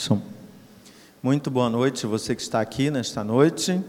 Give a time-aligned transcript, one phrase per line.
[0.00, 0.18] Som.
[1.22, 3.84] Muito boa noite, você que está aqui nesta noite.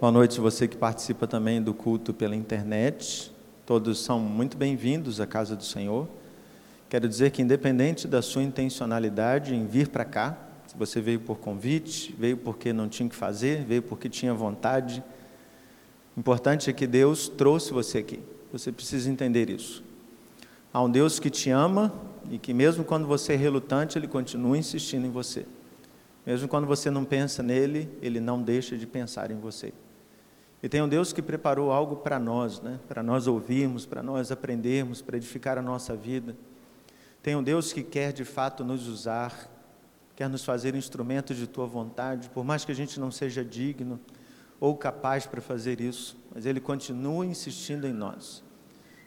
[0.00, 3.32] Boa noite, você que participa também do culto pela internet.
[3.66, 6.08] Todos são muito bem-vindos à casa do Senhor.
[6.88, 11.38] Quero dizer que, independente da sua intencionalidade em vir para cá, se você veio por
[11.38, 15.02] convite, veio porque não tinha que fazer, veio porque tinha vontade,
[16.16, 18.20] o importante é que Deus trouxe você aqui.
[18.52, 19.82] Você precisa entender isso.
[20.72, 21.92] Há um Deus que te ama
[22.30, 25.46] e que, mesmo quando você é relutante, Ele continua insistindo em você.
[26.26, 29.72] Mesmo quando você não pensa nele, Ele não deixa de pensar em você.
[30.62, 32.80] E tem um Deus que preparou algo para nós, né?
[32.88, 36.36] para nós ouvirmos, para nós aprendermos, para edificar a nossa vida.
[37.22, 39.48] Tem um Deus que quer de fato nos usar,
[40.16, 44.00] quer nos fazer instrumentos de tua vontade, por mais que a gente não seja digno
[44.60, 48.42] ou capaz para fazer isso, mas Ele continua insistindo em nós.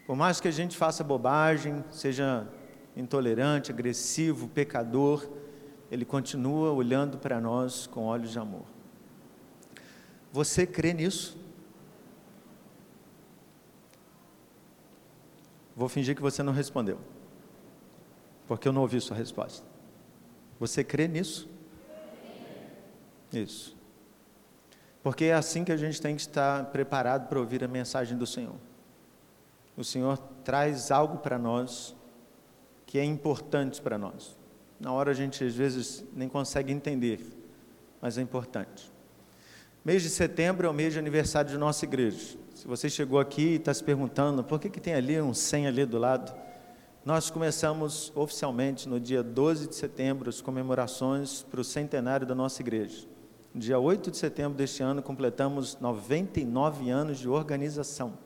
[0.07, 2.47] Por mais que a gente faça bobagem, seja
[2.95, 5.27] intolerante, agressivo, pecador,
[5.89, 8.65] Ele continua olhando para nós com olhos de amor.
[10.31, 11.37] Você crê nisso?
[15.75, 16.99] Vou fingir que você não respondeu,
[18.47, 19.65] porque eu não ouvi sua resposta.
[20.59, 21.49] Você crê nisso?
[23.33, 23.75] Isso.
[25.01, 28.27] Porque é assim que a gente tem que estar preparado para ouvir a mensagem do
[28.27, 28.55] Senhor.
[29.75, 31.95] O Senhor traz algo para nós
[32.91, 34.37] que é importante para nós.
[34.77, 37.21] Na hora a gente às vezes nem consegue entender,
[38.01, 38.91] mas é importante.
[39.85, 42.37] Mês de setembro é o mês de aniversário de nossa igreja.
[42.53, 45.67] Se você chegou aqui e está se perguntando por que, que tem ali um 100
[45.67, 46.33] ali do lado,
[47.05, 52.61] nós começamos oficialmente no dia 12 de setembro as comemorações para o centenário da nossa
[52.61, 53.07] igreja.
[53.55, 58.17] Dia 8 de setembro deste ano completamos 99 anos de organização.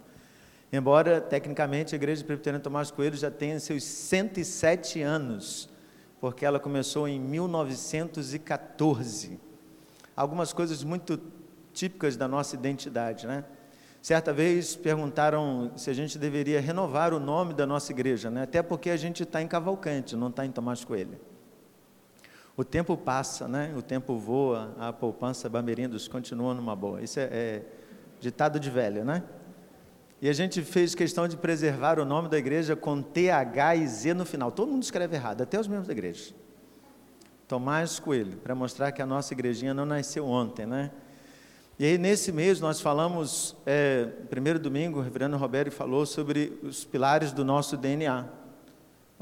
[0.76, 5.70] Embora, tecnicamente, a Igreja Presbiteriana Tomás Coelho já tenha seus 107 anos,
[6.20, 9.40] porque ela começou em 1914.
[10.14, 11.18] Algumas coisas muito
[11.72, 13.46] típicas da nossa identidade, né?
[14.02, 18.44] Certa vez perguntaram se a gente deveria renovar o nome da nossa igreja, né?
[18.44, 21.18] até porque a gente está em Cavalcante, não está em Tomás Coelho.
[22.56, 23.74] O tempo passa, né?
[23.76, 27.02] o tempo voa, a poupança Bamerindos continua numa boa.
[27.02, 27.64] Isso é, é
[28.20, 29.24] ditado de velho, né?
[30.22, 34.14] E a gente fez questão de preservar o nome da igreja com TH e Z
[34.14, 34.52] no final.
[34.52, 36.34] Todo mundo escreve errado, até os membros da igreja.
[37.48, 40.92] Tomás Coelho, para mostrar que a nossa igrejinha não nasceu ontem, né?
[41.78, 46.86] E aí, nesse mês, nós falamos, é, primeiro domingo, o reverendo Roberto falou sobre os
[46.86, 48.26] pilares do nosso DNA.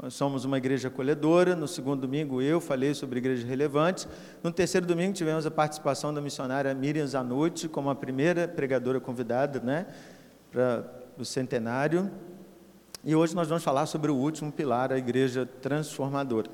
[0.00, 1.56] Nós somos uma igreja acolhedora.
[1.56, 4.06] No segundo domingo, eu falei sobre igrejas relevantes.
[4.42, 9.58] No terceiro domingo, tivemos a participação da missionária Miriam Zanucci, como a primeira pregadora convidada
[9.58, 9.86] né,
[10.54, 10.84] para
[11.18, 12.08] o centenário.
[13.02, 16.48] E hoje nós vamos falar sobre o último pilar, a igreja transformadora.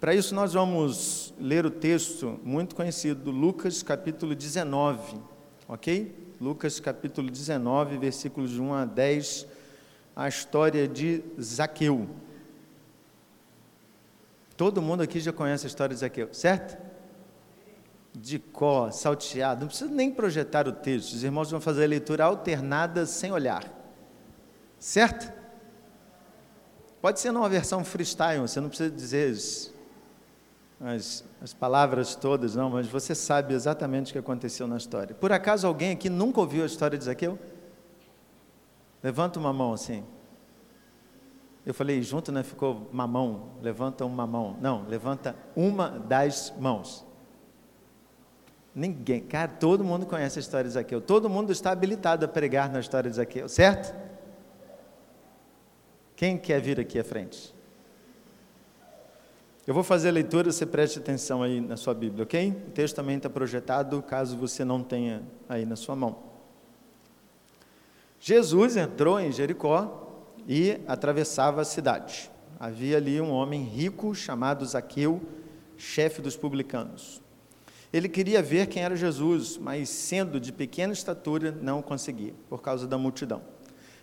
[0.00, 5.18] Para isso, nós vamos ler o texto muito conhecido, Lucas capítulo 19,
[5.68, 6.34] ok?
[6.40, 9.46] Lucas capítulo 19, versículos de 1 a 10,
[10.16, 12.08] a história de Zaqueu.
[14.56, 16.81] Todo mundo aqui já conhece a história de Zaqueu, certo?
[18.14, 22.24] De có, salteado, não precisa nem projetar o texto, os irmãos vão fazer a leitura
[22.24, 23.64] alternada sem olhar,
[24.78, 25.32] certo?
[27.00, 29.34] Pode ser numa versão freestyle, você não precisa dizer
[30.80, 35.14] as, as palavras todas, não, mas você sabe exatamente o que aconteceu na história.
[35.14, 37.38] Por acaso alguém aqui nunca ouviu a história de Zaqueu?
[39.02, 40.04] Levanta uma mão assim.
[41.64, 42.42] Eu falei junto, né?
[42.42, 43.50] Ficou mamão.
[43.60, 44.56] Levanta uma mão.
[44.60, 47.04] Não, levanta uma das mãos.
[48.74, 51.00] Ninguém, cara, todo mundo conhece a história de Zaqueu.
[51.00, 53.94] Todo mundo está habilitado a pregar na história de Zaqueu, certo?
[56.16, 57.54] Quem quer vir aqui à frente?
[59.64, 62.50] Eu vou fazer a leitura, você preste atenção aí na sua Bíblia, ok?
[62.66, 66.18] O texto também está projetado, caso você não tenha aí na sua mão.
[68.18, 70.08] Jesus entrou em Jericó
[70.48, 72.28] e atravessava a cidade.
[72.58, 75.20] Havia ali um homem rico chamado Zaqueu,
[75.76, 77.21] chefe dos publicanos.
[77.92, 82.86] Ele queria ver quem era Jesus, mas sendo de pequena estatura, não conseguia, por causa
[82.86, 83.42] da multidão.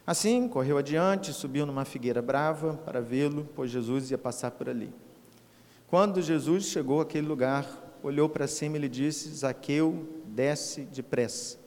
[0.06, 4.94] Assim, correu adiante, subiu numa figueira brava para vê-lo, pois Jesus ia passar por ali.
[5.88, 7.68] Quando Jesus chegou àquele lugar,
[8.04, 11.58] olhou para cima e lhe disse: Zaqueu, desce depressa.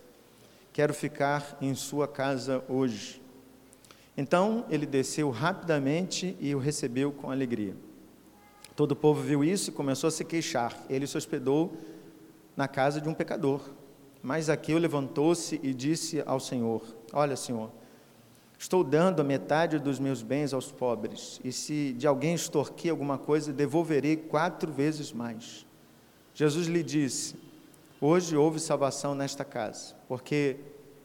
[0.73, 3.21] Quero ficar em sua casa hoje.
[4.17, 7.75] Então ele desceu rapidamente e o recebeu com alegria.
[8.75, 10.77] Todo o povo viu isso e começou a se queixar.
[10.89, 11.77] Ele se hospedou
[12.57, 13.61] na casa de um pecador.
[14.23, 16.83] Mas Zaqueu levantou-se e disse ao Senhor:
[17.13, 17.71] Olha, Senhor,
[18.63, 23.19] Estou dando a metade dos meus bens aos pobres, e se de alguém extorquir alguma
[23.19, 25.67] coisa, devolverei quatro vezes mais.
[26.33, 27.35] Jesus lhe disse:
[28.01, 30.59] Hoje houve salvação nesta casa, porque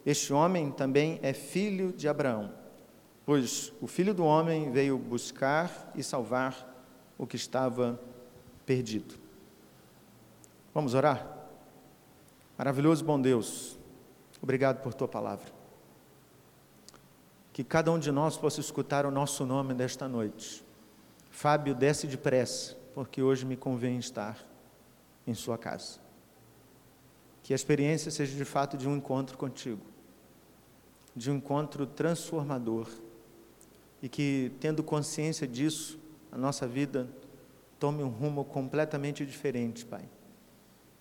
[0.06, 2.54] este homem também é filho de Abraão,
[3.26, 6.76] pois o filho do homem veio buscar e salvar
[7.18, 8.00] o que estava
[8.68, 9.16] perdido.
[10.76, 11.37] Vamos orar?
[12.58, 13.78] Maravilhoso bom Deus,
[14.42, 15.58] obrigado por tua palavra
[17.58, 20.64] que cada um de nós possa escutar o nosso nome desta noite.
[21.32, 24.38] Fábio, desce depressa, porque hoje me convém estar
[25.26, 25.98] em sua casa.
[27.42, 29.82] Que a experiência seja de fato de um encontro contigo,
[31.16, 32.88] de um encontro transformador,
[34.04, 35.98] e que, tendo consciência disso,
[36.32, 37.10] a nossa vida
[37.80, 40.08] tome um rumo completamente diferente, Pai.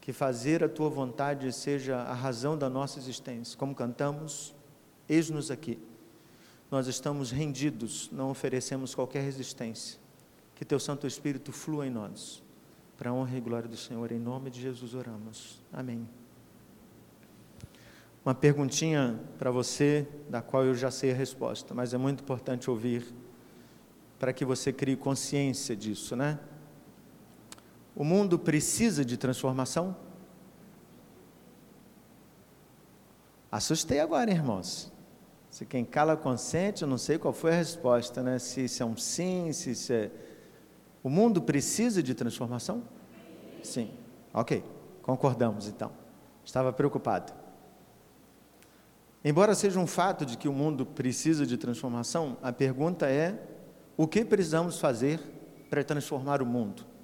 [0.06, 3.58] Que fazer a tua vontade seja a razão da nossa existência.
[3.58, 4.54] Como cantamos,
[5.08, 5.78] eis-nos aqui
[6.70, 9.98] nós estamos rendidos, não oferecemos qualquer resistência.
[10.54, 12.42] Que teu Santo Espírito flua em nós.
[12.96, 15.62] Para a honra e glória do Senhor, em nome de Jesus oramos.
[15.72, 16.08] Amém.
[18.24, 22.68] Uma perguntinha para você, da qual eu já sei a resposta, mas é muito importante
[22.68, 23.06] ouvir
[24.18, 26.40] para que você crie consciência disso, né?
[27.96, 29.96] O mundo precisa de transformação?
[33.50, 34.92] Assustei agora, irmãos.
[35.48, 38.38] Se quem cala consente, eu não sei qual foi a resposta, né?
[38.38, 40.10] Se isso é um sim, se isso é.
[41.02, 42.82] O mundo precisa de transformação?
[43.62, 43.90] Sim.
[44.34, 44.62] Ok,
[45.00, 45.90] concordamos então.
[46.44, 47.32] Estava preocupado.
[49.24, 53.42] Embora seja um fato de que o mundo precisa de transformação, a pergunta é:
[53.96, 55.18] o que precisamos fazer
[55.70, 56.95] para transformar o mundo?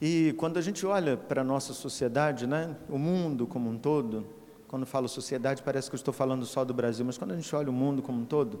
[0.00, 4.26] E quando a gente olha para a nossa sociedade, né, o mundo como um todo,
[4.66, 7.54] quando falo sociedade, parece que eu estou falando só do Brasil, mas quando a gente
[7.54, 8.60] olha o mundo como um todo,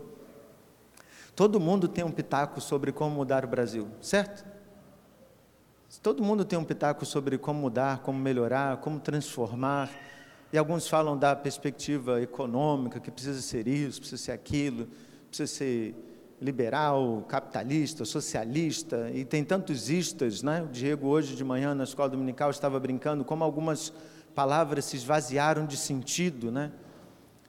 [1.34, 4.44] todo mundo tem um pitaco sobre como mudar o Brasil, certo?
[6.02, 9.90] Todo mundo tem um pitaco sobre como mudar, como melhorar, como transformar.
[10.52, 14.88] E alguns falam da perspectiva econômica, que precisa ser isso, precisa ser aquilo,
[15.28, 15.94] precisa ser
[16.40, 20.62] liberal, capitalista, socialista, e tem tantos istas, né?
[20.62, 23.92] O Diego hoje de manhã na escola dominical estava brincando como algumas
[24.34, 26.72] palavras se esvaziaram de sentido, né?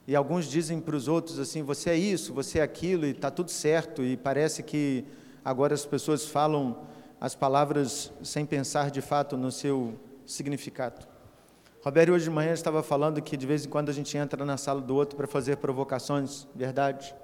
[0.06, 3.30] E alguns dizem para os outros assim: você é isso, você é aquilo, e está
[3.30, 5.04] tudo certo, e parece que
[5.42, 6.82] agora as pessoas falam
[7.18, 11.06] as palavras sem pensar de fato no seu significado.
[11.82, 14.56] Roberto hoje de manhã estava falando que de vez em quando a gente entra na
[14.56, 17.14] sala do outro para fazer provocações, verdade?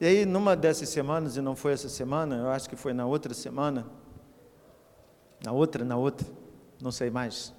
[0.00, 3.04] E aí, numa dessas semanas, e não foi essa semana, eu acho que foi na
[3.04, 3.86] outra semana,
[5.44, 6.26] na outra, na outra,
[6.80, 7.52] não sei mais.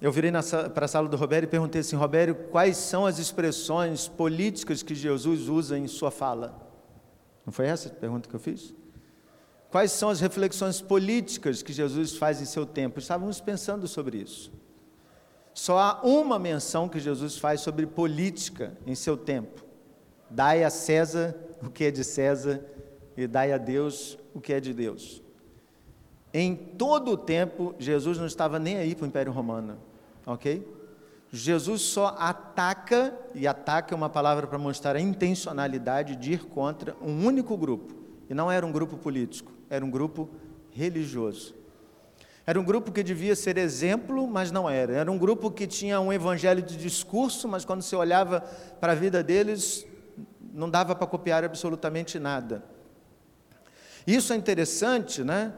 [0.00, 0.30] Eu virei
[0.72, 4.94] para a sala do Roberto e perguntei assim, Roberto, quais são as expressões políticas que
[4.94, 6.56] Jesus usa em sua fala?
[7.44, 8.72] Não foi essa a pergunta que eu fiz?
[9.70, 13.00] Quais são as reflexões políticas que Jesus faz em seu tempo?
[13.00, 14.52] Estávamos pensando sobre isso.
[15.52, 19.67] Só há uma menção que Jesus faz sobre política em seu tempo.
[20.30, 22.60] Dai a César o que é de César
[23.16, 25.22] e dai a Deus o que é de Deus.
[26.32, 29.78] Em todo o tempo, Jesus não estava nem aí para o Império Romano
[30.28, 30.66] ok?
[31.30, 36.96] Jesus só ataca, e ataca é uma palavra para mostrar a intencionalidade de ir contra
[37.02, 37.94] um único grupo.
[38.30, 40.28] E não era um grupo político, era um grupo
[40.70, 41.54] religioso.
[42.46, 44.94] Era um grupo que devia ser exemplo, mas não era.
[44.94, 48.40] Era um grupo que tinha um evangelho de discurso, mas quando você olhava
[48.80, 49.86] para a vida deles,
[50.58, 52.64] não dava para copiar absolutamente nada.
[54.06, 55.52] Isso é interessante, né?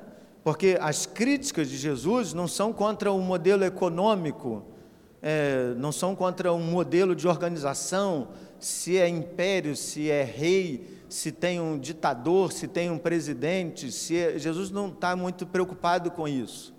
[0.44, 4.64] Porque as críticas de Jesus não são contra o modelo econômico,
[5.22, 8.28] é, não são contra um modelo de organização,
[8.58, 13.90] se é império, se é rei, se tem um ditador, se tem um presidente.
[13.90, 16.74] Se é, Jesus não está muito preocupado com isso.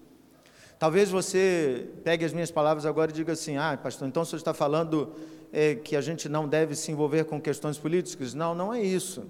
[0.78, 4.54] Talvez você pegue as minhas palavras agora e diga assim: ah, pastor, então você está
[4.54, 5.16] falando
[5.52, 8.34] é, que a gente não deve se envolver com questões políticas?
[8.34, 9.26] Não, não é isso.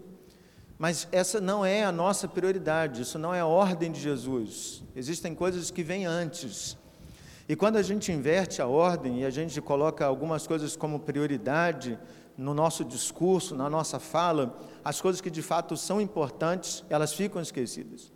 [0.77, 4.83] Mas essa não é a nossa prioridade, isso não é a ordem de Jesus.
[4.95, 6.77] Existem coisas que vêm antes.
[7.47, 11.99] E quando a gente inverte a ordem e a gente coloca algumas coisas como prioridade
[12.37, 17.41] no nosso discurso, na nossa fala, as coisas que de fato são importantes, elas ficam
[17.41, 18.11] esquecidas.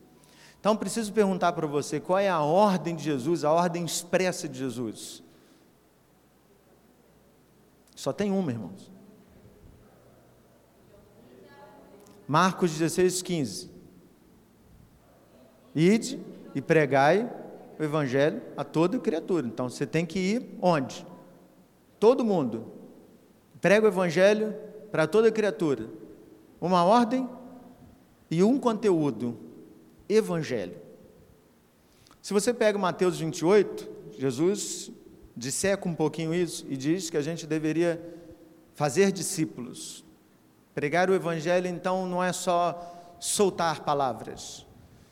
[0.60, 4.58] Então preciso perguntar para você, qual é a ordem de Jesus, a ordem expressa de
[4.58, 5.22] Jesus?
[7.96, 8.92] Só tem uma, irmãos.
[12.28, 13.72] Marcos 16, 15.
[15.74, 16.20] Ide
[16.54, 17.32] e pregai
[17.80, 19.48] o evangelho a toda criatura.
[19.48, 21.06] Então você tem que ir onde?
[22.00, 22.66] Todo mundo.
[23.62, 24.56] Prega o evangelho
[24.92, 25.88] para toda criatura.
[26.60, 27.30] Uma ordem
[28.30, 29.38] e um conteúdo:
[30.10, 30.76] evangelho.
[32.22, 33.88] Se você pega Mateus 28,
[34.18, 34.92] Jesus
[35.36, 38.02] disseca um pouquinho isso e diz que a gente deveria
[38.74, 40.04] fazer discípulos.
[40.74, 44.66] Pregar o evangelho, então, não é só soltar palavras.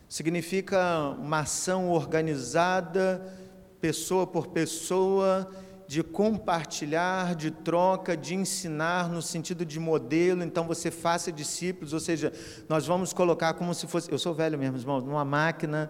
[0.08, 3.34] Significa uma ação organizada,
[3.82, 5.50] pessoa por pessoa,
[5.88, 12.00] de compartilhar, de troca, de ensinar no sentido de modelo, então você faça discípulos, ou
[12.00, 12.32] seja,
[12.70, 15.90] nós vamos colocar como se fosse, eu sou velho mesmo, irmãos, numa máquina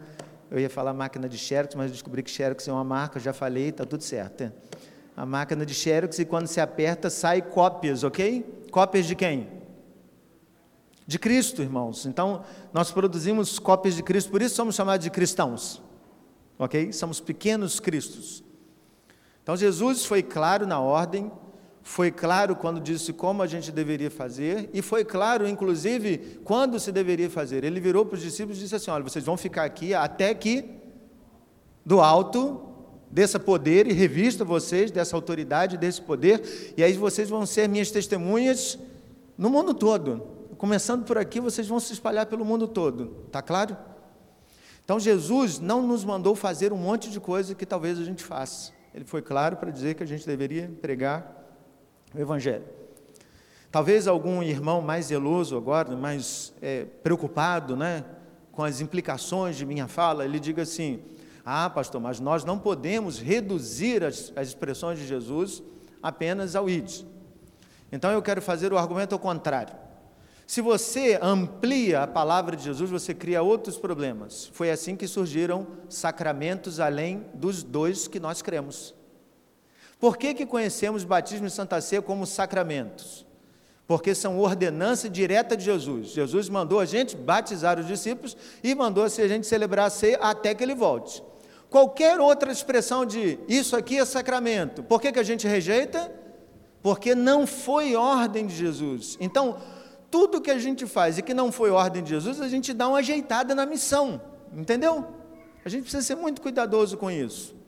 [0.51, 3.69] eu ia falar máquina de Xerox, mas descobri que Xerox é uma marca, já falei,
[3.69, 4.51] está tudo certo.
[5.15, 8.45] A máquina de Xerox e quando se aperta sai cópias, ok?
[8.71, 9.47] Cópias de quem?
[11.05, 12.05] De Cristo, irmãos.
[12.05, 15.81] Então, nós produzimos cópias de Cristo, por isso somos chamados de cristãos.
[16.57, 16.93] Ok?
[16.93, 18.43] Somos pequenos cristos.
[19.41, 21.31] Então, Jesus foi claro na ordem,
[21.83, 26.93] foi claro quando disse como a gente deveria fazer, e foi claro, inclusive, quando se
[26.93, 27.65] deveria fazer.
[27.65, 30.63] Ele virou para os discípulos e disse assim: Olha, vocês vão ficar aqui até que
[31.85, 32.61] do alto
[33.11, 37.91] desse poder e revista vocês dessa autoridade, desse poder, e aí vocês vão ser minhas
[37.91, 38.79] testemunhas
[39.37, 40.25] no mundo todo.
[40.57, 43.25] Começando por aqui, vocês vão se espalhar pelo mundo todo.
[43.27, 43.75] Está claro?
[44.85, 48.71] Então Jesus não nos mandou fazer um monte de coisa que talvez a gente faça.
[48.95, 51.42] Ele foi claro para dizer que a gente deveria pregar
[52.13, 52.63] o Evangelho.
[53.71, 58.05] Talvez algum irmão mais zeloso agora, mais é, preocupado né,
[58.51, 61.01] com as implicações de minha fala, ele diga assim:
[61.43, 65.63] Ah, pastor, mas nós não podemos reduzir as, as expressões de Jesus
[66.03, 67.03] apenas ao id.
[67.91, 69.73] Então eu quero fazer o argumento ao contrário.
[70.45, 74.51] Se você amplia a palavra de Jesus, você cria outros problemas.
[74.53, 78.93] Foi assim que surgiram sacramentos além dos dois que nós cremos.
[80.03, 83.25] Por que, que conhecemos batismo e Santa Ceia como sacramentos?
[83.87, 86.09] Porque são ordenança direta de Jesus.
[86.09, 90.53] Jesus mandou a gente batizar os discípulos e mandou a gente celebrar a ceia até
[90.53, 91.23] que ele volte.
[91.69, 96.11] Qualquer outra expressão de isso aqui é sacramento, por que, que a gente rejeita?
[96.81, 99.17] Porque não foi ordem de Jesus.
[99.21, 99.55] Então,
[100.11, 102.89] tudo que a gente faz e que não foi ordem de Jesus, a gente dá
[102.89, 105.07] uma ajeitada na missão, entendeu?
[105.63, 107.62] A gente precisa ser muito cuidadoso com isso.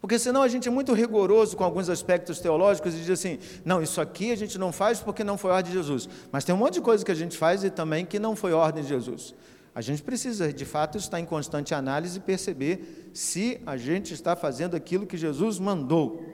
[0.00, 3.82] Porque senão a gente é muito rigoroso com alguns aspectos teológicos e diz assim: não,
[3.82, 6.08] isso aqui a gente não faz porque não foi ordem de Jesus.
[6.30, 8.52] Mas tem um monte de coisa que a gente faz e também que não foi
[8.52, 9.34] ordem de Jesus.
[9.74, 14.34] A gente precisa, de fato, estar em constante análise e perceber se a gente está
[14.34, 16.24] fazendo aquilo que Jesus mandou.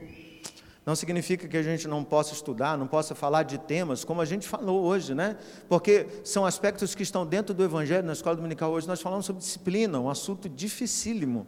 [0.85, 4.25] Não significa que a gente não possa estudar, não possa falar de temas como a
[4.25, 5.37] gente falou hoje, né?
[5.69, 8.87] Porque são aspectos que estão dentro do Evangelho, na escola dominical hoje.
[8.88, 11.47] Nós falamos sobre disciplina, um assunto dificílimo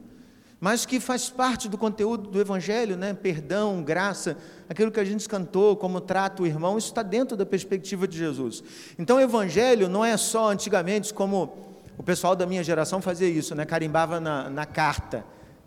[0.64, 3.12] mas que faz parte do conteúdo do Evangelho, né?
[3.12, 4.34] perdão, graça,
[4.66, 8.16] aquilo que a gente cantou, como trata o irmão, isso está dentro da perspectiva de
[8.16, 8.64] Jesus.
[8.98, 11.54] Então, o Evangelho não é só antigamente como
[11.98, 13.66] o pessoal da minha geração fazia isso, né?
[13.66, 15.22] carimbava na, na carta.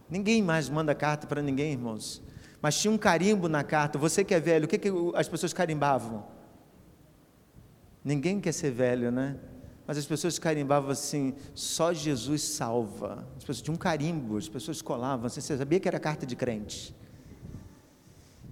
[0.10, 2.20] Ninguém mais manda carta para ninguém, irmãos.
[2.60, 4.00] Mas tinha um carimbo na carta.
[4.00, 6.26] Você que é velho, o que, que as pessoas carimbavam?
[8.04, 9.36] Ninguém quer ser velho, né?
[9.88, 13.26] Mas as pessoas carimbavam assim, só Jesus salva.
[13.38, 16.36] As pessoas tinham um carimbo, as pessoas colavam, assim, você sabia que era carta de
[16.36, 16.94] crente.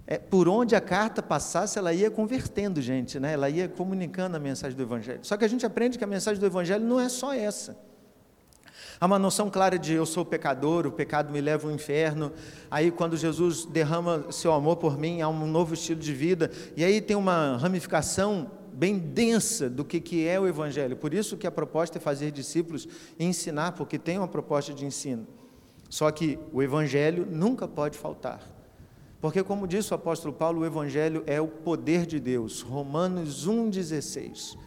[0.06, 3.32] É, por onde a carta passasse, ela ia convertendo gente, né?
[3.32, 5.18] ela ia comunicando a mensagem do Evangelho.
[5.22, 7.76] Só que a gente aprende que a mensagem do Evangelho não é só essa.
[8.98, 12.32] Há uma noção clara de eu sou pecador, o pecado me leva ao inferno.
[12.70, 16.50] Aí, quando Jesus derrama seu amor por mim, há um novo estilo de vida.
[16.74, 20.96] E aí tem uma ramificação bem densa do que, que é o Evangelho.
[20.96, 22.86] Por isso que a proposta é fazer discípulos
[23.18, 25.26] e ensinar, porque tem uma proposta de ensino.
[25.88, 28.40] Só que o Evangelho nunca pode faltar.
[29.18, 32.60] Porque, como disse o apóstolo Paulo, o Evangelho é o poder de Deus.
[32.60, 34.58] Romanos 1,16.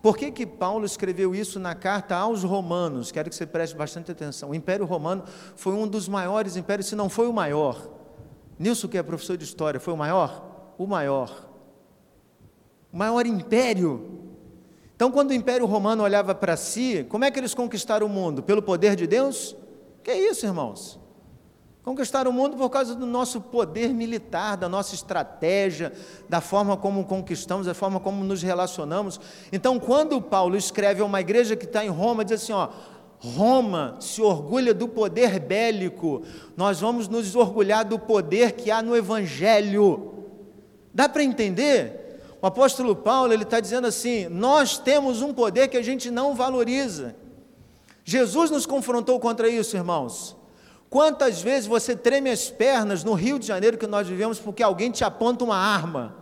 [0.00, 3.10] Por que, que Paulo escreveu isso na carta aos Romanos?
[3.10, 4.50] Quero que você preste bastante atenção.
[4.50, 5.24] O Império Romano
[5.56, 7.90] foi um dos maiores impérios, se não foi o maior.
[8.56, 10.74] Nilson, que é professor de história, foi o maior?
[10.78, 11.45] O maior
[12.96, 14.16] maior império.
[14.94, 18.42] Então, quando o Império Romano olhava para si, como é que eles conquistaram o mundo?
[18.42, 19.54] Pelo poder de Deus?
[20.02, 20.98] Que é isso, irmãos?
[21.82, 25.92] Conquistaram o mundo por causa do nosso poder militar, da nossa estratégia,
[26.26, 29.20] da forma como conquistamos, da forma como nos relacionamos.
[29.52, 32.70] Então, quando Paulo escreve a uma igreja que está em Roma, diz assim: ó,
[33.18, 36.22] Roma se orgulha do poder bélico,
[36.56, 40.14] nós vamos nos orgulhar do poder que há no Evangelho.
[40.94, 42.05] Dá para entender?
[42.46, 46.32] O apóstolo Paulo ele está dizendo assim: nós temos um poder que a gente não
[46.32, 47.16] valoriza.
[48.04, 50.36] Jesus nos confrontou contra isso, irmãos.
[50.88, 54.92] Quantas vezes você treme as pernas no Rio de Janeiro que nós vivemos porque alguém
[54.92, 56.14] te aponta uma arma?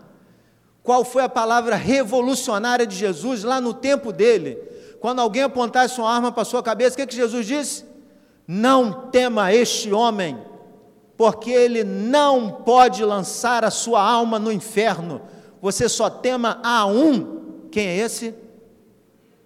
[0.82, 4.56] Qual foi a palavra revolucionária de Jesus lá no tempo dele?
[5.00, 7.84] Quando alguém apontasse uma arma para sua cabeça, o que, que Jesus disse?
[8.48, 10.38] Não tema este homem,
[11.18, 15.20] porque ele não pode lançar a sua alma no inferno.
[15.64, 17.68] Você só tema a um.
[17.70, 18.34] Quem é esse?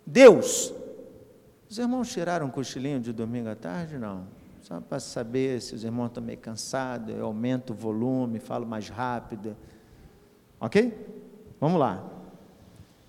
[0.04, 0.74] Deus.
[1.70, 3.96] Os irmãos tiraram um cochilinho de domingo à tarde?
[3.96, 4.26] Não.
[4.60, 8.88] Só para saber se os irmãos estão meio cansados, eu aumento o volume, falo mais
[8.88, 9.56] rápido.
[10.58, 10.92] Ok?
[11.60, 12.04] Vamos lá.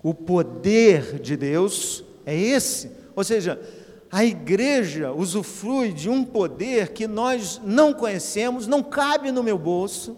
[0.00, 2.92] O poder de Deus é esse.
[3.16, 3.60] Ou seja,
[4.08, 10.16] a igreja usufrui de um poder que nós não conhecemos, não cabe no meu bolso,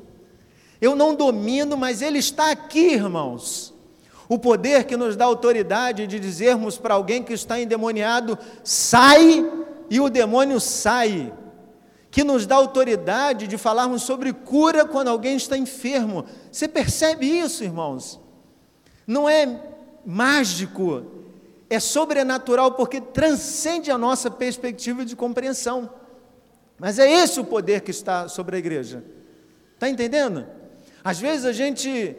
[0.83, 3.73] eu não domino, mas ele está aqui, irmãos.
[4.29, 9.49] O poder que nos dá autoridade de dizermos para alguém que está endemoniado: sai,
[9.89, 11.33] e o demônio sai.
[12.11, 16.25] Que nos dá autoridade de falarmos sobre cura quando alguém está enfermo.
[16.51, 18.21] Você percebe isso, irmãos?
[19.07, 19.63] Não é
[20.05, 21.05] mágico,
[21.71, 25.89] é sobrenatural porque transcende a nossa perspectiva de compreensão.
[26.77, 29.05] Mas é esse o poder que está sobre a igreja.
[29.75, 30.45] Está entendendo?
[31.05, 32.17] Às vezes a gente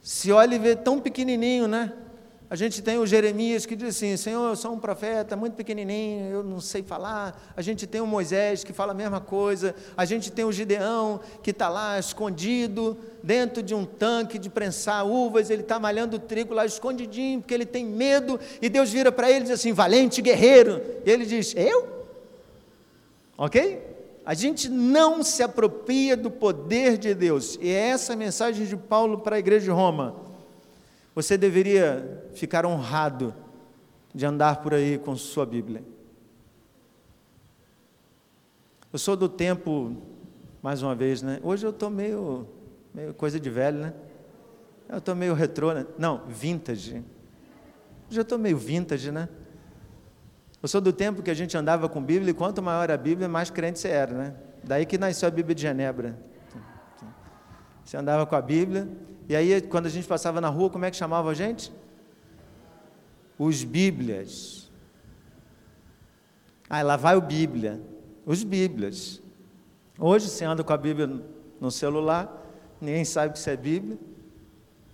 [0.00, 1.92] se olha e vê tão pequenininho, né?
[2.48, 6.30] A gente tem o Jeremias que diz assim: Senhor, eu sou um profeta muito pequenininho,
[6.30, 7.52] eu não sei falar.
[7.56, 9.74] A gente tem o Moisés que fala a mesma coisa.
[9.96, 15.04] A gente tem o Gideão que está lá escondido dentro de um tanque de prensar
[15.04, 15.50] uvas.
[15.50, 18.38] Ele está malhando o trigo lá escondidinho porque ele tem medo.
[18.62, 20.80] E Deus vira para ele e diz assim: Valente guerreiro.
[21.04, 22.06] E ele diz: Eu?
[23.36, 23.95] Ok?
[24.26, 27.56] A gente não se apropria do poder de Deus.
[27.62, 30.16] E é essa a mensagem de Paulo para a igreja de Roma.
[31.14, 33.32] Você deveria ficar honrado
[34.12, 35.84] de andar por aí com sua Bíblia.
[38.92, 39.96] Eu sou do tempo,
[40.60, 41.38] mais uma vez, né?
[41.44, 42.48] Hoje eu estou meio,
[42.92, 43.94] meio coisa de velho, né?
[44.88, 45.86] Eu estou meio retrô, né?
[45.96, 47.04] Não, vintage.
[48.10, 49.28] Hoje eu estou meio vintage, né?
[50.66, 53.28] Eu sou do tempo que a gente andava com Bíblia e quanto maior a Bíblia,
[53.28, 54.34] mais crente você era, né?
[54.64, 56.18] Daí que nasceu a Bíblia de Genebra.
[57.84, 58.88] Você andava com a Bíblia
[59.28, 61.72] e aí, quando a gente passava na rua, como é que chamava a gente?
[63.38, 64.68] Os Bíblias.
[66.68, 67.80] Ah, lá vai o Bíblia.
[68.24, 69.22] Os Bíblias.
[69.96, 71.08] Hoje você anda com a Bíblia
[71.60, 72.44] no celular,
[72.80, 73.96] ninguém sabe que isso é Bíblia,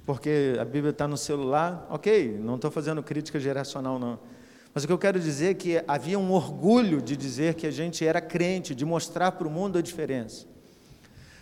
[0.04, 1.87] porque a Bíblia está no celular.
[1.88, 4.32] Ok, não estou fazendo crítica geracional, não.
[4.74, 7.70] Mas o que eu quero dizer é que havia um orgulho de dizer que a
[7.70, 10.46] gente era crente, de mostrar para o mundo a diferença.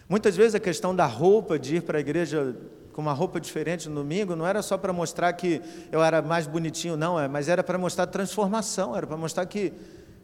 [0.09, 2.57] Muitas vezes a questão da roupa, de ir para a igreja
[2.93, 5.63] com uma roupa diferente no domingo, não era só para mostrar que
[5.93, 9.73] eu era mais bonitinho, não, é, mas era para mostrar transformação, era para mostrar que,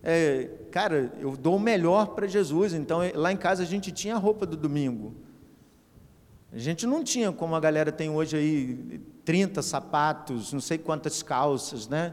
[0.02, 2.74] é, cara, eu dou o melhor para Jesus.
[2.74, 5.14] Então, lá em casa a gente tinha a roupa do domingo.
[6.52, 11.22] A gente não tinha, como a galera tem hoje aí, 30 sapatos, não sei quantas
[11.22, 12.12] calças, né?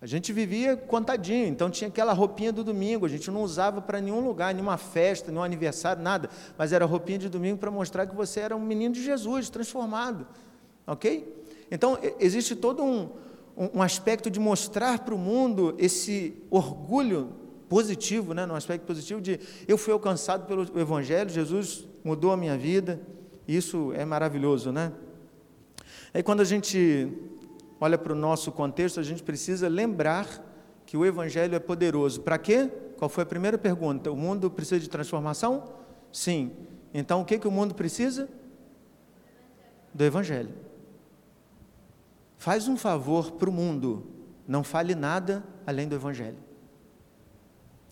[0.00, 4.00] A gente vivia contadinho, então tinha aquela roupinha do domingo, a gente não usava para
[4.00, 8.14] nenhum lugar, nenhuma festa, nenhum aniversário, nada, mas era roupinha de domingo para mostrar que
[8.14, 10.26] você era um menino de Jesus, transformado,
[10.86, 11.34] ok?
[11.70, 13.08] Então, existe todo um,
[13.56, 17.32] um aspecto de mostrar para o mundo esse orgulho
[17.68, 22.56] positivo, né, no aspecto positivo de eu fui alcançado pelo Evangelho, Jesus mudou a minha
[22.56, 23.00] vida,
[23.48, 24.92] isso é maravilhoso, né?
[26.12, 27.08] Aí quando a gente
[27.80, 30.44] olha para o nosso contexto, a gente precisa lembrar
[30.84, 32.20] que o Evangelho é poderoso.
[32.20, 32.70] Para quê?
[32.96, 34.10] Qual foi a primeira pergunta?
[34.10, 35.64] O mundo precisa de transformação?
[36.12, 36.52] Sim.
[36.94, 38.28] Então o que, que o mundo precisa?
[39.92, 40.54] Do Evangelho.
[42.38, 44.06] Faz um favor para o mundo,
[44.46, 46.38] não fale nada além do Evangelho.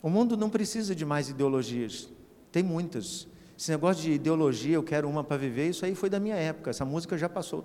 [0.03, 2.11] O mundo não precisa de mais ideologias,
[2.53, 3.27] tem muitas.
[3.59, 6.71] Esse negócio de ideologia, eu quero uma para viver, isso aí foi da minha época,
[6.71, 7.65] essa música já passou.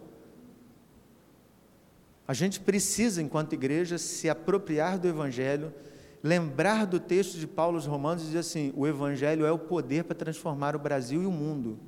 [2.30, 5.74] A gente precisa, enquanto igreja, se apropriar do Evangelho,
[6.22, 10.04] lembrar do texto de Paulo aos Romanos e dizer assim: o Evangelho é o poder
[10.04, 11.80] para transformar o Brasil e o mundo.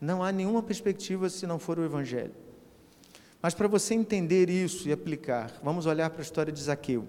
[0.00, 2.32] Não há nenhuma perspectiva se não for o Evangelho.
[3.42, 7.06] Mas para você entender isso e aplicar, vamos olhar para a história de Zaqueu.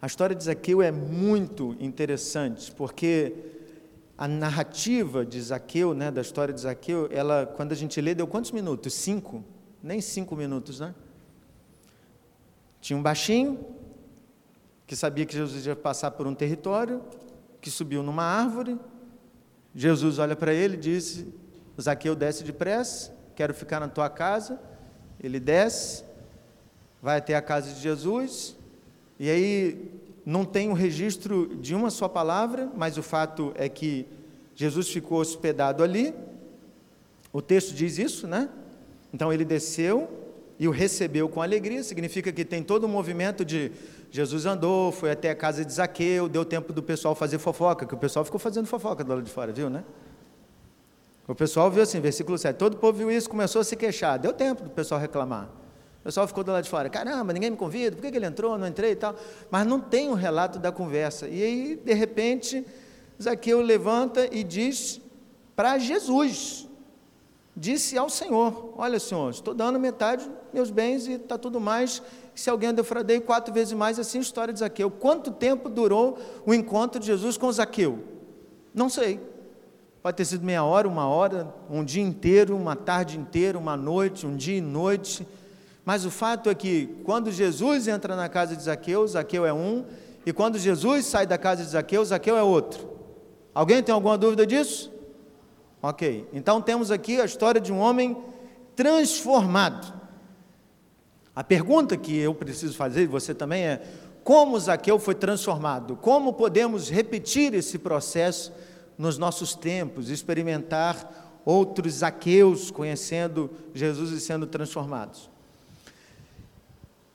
[0.00, 3.32] A história de Zaqueu é muito interessante, porque
[4.18, 8.26] a narrativa de Zaqueu, né, da história de Zaqueu, ela, quando a gente lê, deu
[8.26, 8.92] quantos minutos?
[8.92, 9.44] Cinco?
[9.80, 10.92] Nem cinco minutos, né?
[12.82, 13.64] Tinha um baixinho,
[14.88, 17.00] que sabia que Jesus ia passar por um território,
[17.60, 18.76] que subiu numa árvore.
[19.72, 21.32] Jesus olha para ele e disse:
[21.80, 24.60] Zaqueu, desce depressa, quero ficar na tua casa.
[25.22, 26.02] Ele desce,
[27.00, 28.56] vai até a casa de Jesus,
[29.16, 29.92] e aí
[30.26, 34.08] não tem o um registro de uma só palavra, mas o fato é que
[34.56, 36.12] Jesus ficou hospedado ali.
[37.32, 38.48] O texto diz isso, né?
[39.14, 40.21] Então ele desceu
[40.62, 43.72] e o recebeu com alegria, significa que tem todo um movimento de
[44.12, 47.92] Jesus andou, foi até a casa de Zaqueu, deu tempo do pessoal fazer fofoca, que
[47.92, 49.82] o pessoal ficou fazendo fofoca do lado de fora, viu, né?
[51.26, 54.20] O pessoal viu assim, versículo 7, todo o povo viu isso, começou a se queixar,
[54.20, 55.50] deu tempo do pessoal reclamar.
[55.98, 58.56] O pessoal ficou do lado de fora, caramba, ninguém me convida, por que ele entrou,
[58.56, 59.16] não entrei e tal.
[59.50, 61.26] Mas não tem o um relato da conversa.
[61.26, 62.64] E aí, de repente,
[63.20, 65.00] Zaqueu levanta e diz
[65.56, 66.68] para Jesus,
[67.56, 72.02] disse ao Senhor: Olha, Senhor, estou dando metade dos meus bens e está tudo mais.
[72.34, 74.90] Se alguém defraudei quatro vezes mais, assim a história de Zaqueu.
[74.90, 77.98] Quanto tempo durou o encontro de Jesus com Zaqueu?
[78.74, 79.20] Não sei.
[80.02, 84.26] Pode ter sido meia hora, uma hora, um dia inteiro, uma tarde inteira, uma noite,
[84.26, 85.26] um dia e noite.
[85.84, 89.84] Mas o fato é que quando Jesus entra na casa de Zaqueu, Zaqueu é um,
[90.24, 92.88] e quando Jesus sai da casa de Zaqueu, Zaqueu é outro.
[93.54, 94.91] Alguém tem alguma dúvida disso?
[95.82, 96.28] Ok.
[96.32, 98.16] Então temos aqui a história de um homem
[98.76, 99.92] transformado.
[101.34, 103.82] A pergunta que eu preciso fazer, e você também, é:
[104.22, 105.96] como Zaqueu foi transformado?
[105.96, 108.52] Como podemos repetir esse processo
[108.96, 115.28] nos nossos tempos, experimentar outros Zaqueus conhecendo Jesus e sendo transformados?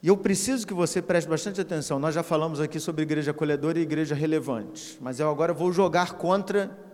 [0.02, 1.98] E eu preciso que você preste bastante atenção.
[1.98, 6.14] Nós já falamos aqui sobre igreja acolhedora e igreja relevante, mas eu agora vou jogar
[6.14, 6.87] contra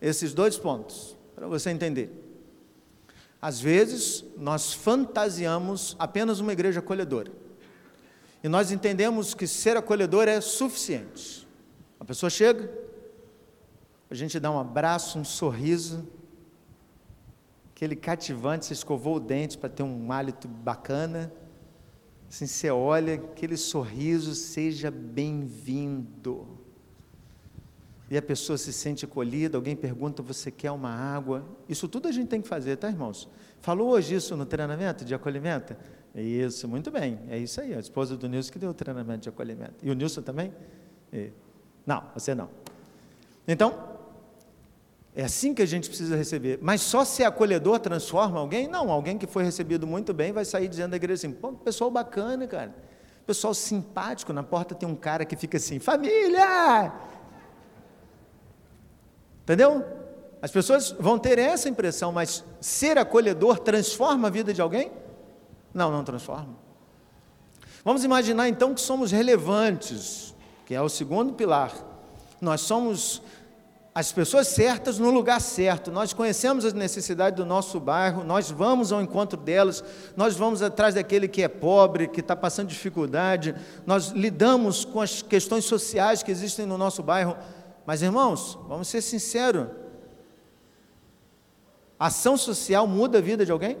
[0.00, 2.10] esses dois pontos, para você entender.
[3.40, 7.30] Às vezes, nós fantasiamos apenas uma igreja acolhedora.
[8.42, 11.46] E nós entendemos que ser acolhedor é suficiente.
[11.98, 12.70] A pessoa chega,
[14.10, 16.06] a gente dá um abraço, um sorriso,
[17.74, 21.32] aquele cativante, você escovou o dente para ter um hálito bacana
[22.28, 26.55] Assim, você olha aquele sorriso, seja bem-vindo.
[28.08, 31.44] E a pessoa se sente acolhida, alguém pergunta, você quer uma água?
[31.68, 33.28] Isso tudo a gente tem que fazer, tá, irmãos?
[33.60, 35.76] Falou hoje isso no treinamento de acolhimento?
[36.14, 39.28] Isso, muito bem, é isso aí, a esposa do Nilson que deu o treinamento de
[39.28, 39.74] acolhimento.
[39.82, 40.52] E o Nilson também?
[41.12, 41.30] É.
[41.84, 42.48] Não, você não.
[43.46, 43.96] Então,
[45.16, 46.58] é assim que a gente precisa receber.
[46.60, 48.68] Mas só ser acolhedor transforma alguém?
[48.68, 51.90] Não, alguém que foi recebido muito bem vai sair dizendo da igreja assim: pô, pessoal
[51.90, 52.74] bacana, cara.
[53.26, 54.32] Pessoal simpático.
[54.32, 56.92] Na porta tem um cara que fica assim: família!
[59.46, 59.84] Entendeu?
[60.42, 64.90] As pessoas vão ter essa impressão, mas ser acolhedor transforma a vida de alguém?
[65.72, 66.48] Não, não transforma.
[67.84, 70.34] Vamos imaginar então que somos relevantes,
[70.66, 71.72] que é o segundo pilar.
[72.40, 73.22] Nós somos
[73.94, 75.92] as pessoas certas no lugar certo.
[75.92, 79.84] Nós conhecemos as necessidades do nosso bairro, nós vamos ao encontro delas,
[80.16, 83.54] nós vamos atrás daquele que é pobre, que está passando dificuldade,
[83.86, 87.36] nós lidamos com as questões sociais que existem no nosso bairro.
[87.86, 89.68] Mas, irmãos, vamos ser sinceros:
[91.98, 93.78] ação social muda a vida de alguém?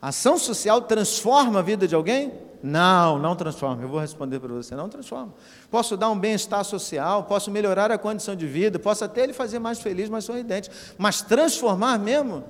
[0.00, 2.32] Ação social transforma a vida de alguém?
[2.62, 3.82] Não, não transforma.
[3.82, 5.34] Eu vou responder para você: não transforma.
[5.70, 9.58] Posso dar um bem-estar social, posso melhorar a condição de vida, posso até ele fazer
[9.58, 10.70] mais feliz, mais sorridente.
[10.96, 12.44] Mas transformar mesmo?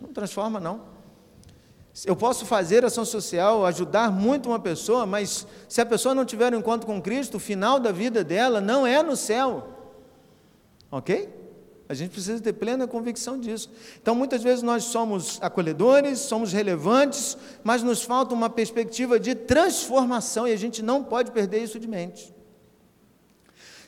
[0.00, 0.93] Não transforma, não.
[2.04, 6.52] Eu posso fazer ação social, ajudar muito uma pessoa, mas se a pessoa não tiver
[6.52, 9.68] um encontro com Cristo, o final da vida dela não é no céu.
[10.90, 11.28] Ok?
[11.88, 13.70] A gente precisa ter plena convicção disso.
[14.00, 20.48] Então, muitas vezes nós somos acolhedores, somos relevantes, mas nos falta uma perspectiva de transformação
[20.48, 22.34] e a gente não pode perder isso de mente.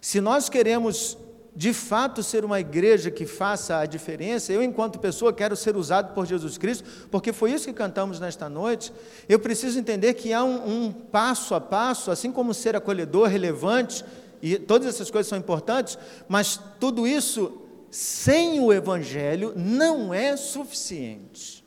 [0.00, 1.18] Se nós queremos
[1.56, 6.12] de fato ser uma igreja que faça a diferença, eu, enquanto pessoa, quero ser usado
[6.12, 8.92] por Jesus Cristo, porque foi isso que cantamos nesta noite.
[9.26, 14.04] Eu preciso entender que há um, um passo a passo, assim como ser acolhedor, relevante,
[14.42, 21.64] e todas essas coisas são importantes, mas tudo isso sem o Evangelho não é suficiente.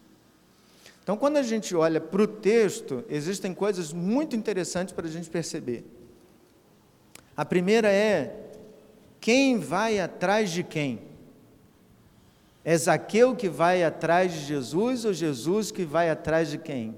[1.02, 5.32] Então, quando a gente olha para o texto, existem coisas muito interessantes para a gente
[5.32, 5.84] perceber.
[7.36, 8.48] A primeira é:
[9.19, 11.01] quem vai atrás de quem?
[12.63, 16.95] É Zaqueu que vai atrás de Jesus ou Jesus que vai atrás de quem?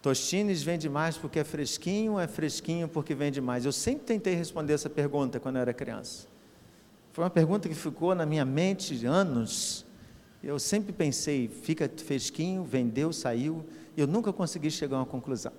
[0.00, 3.64] Tostines vende mais porque é fresquinho ou é fresquinho porque vende mais?
[3.64, 6.26] Eu sempre tentei responder essa pergunta quando eu era criança.
[7.12, 9.86] Foi uma pergunta que ficou na minha mente anos.
[10.42, 13.64] Eu sempre pensei, fica fresquinho, vendeu, saiu,
[13.96, 15.52] eu nunca consegui chegar a uma conclusão.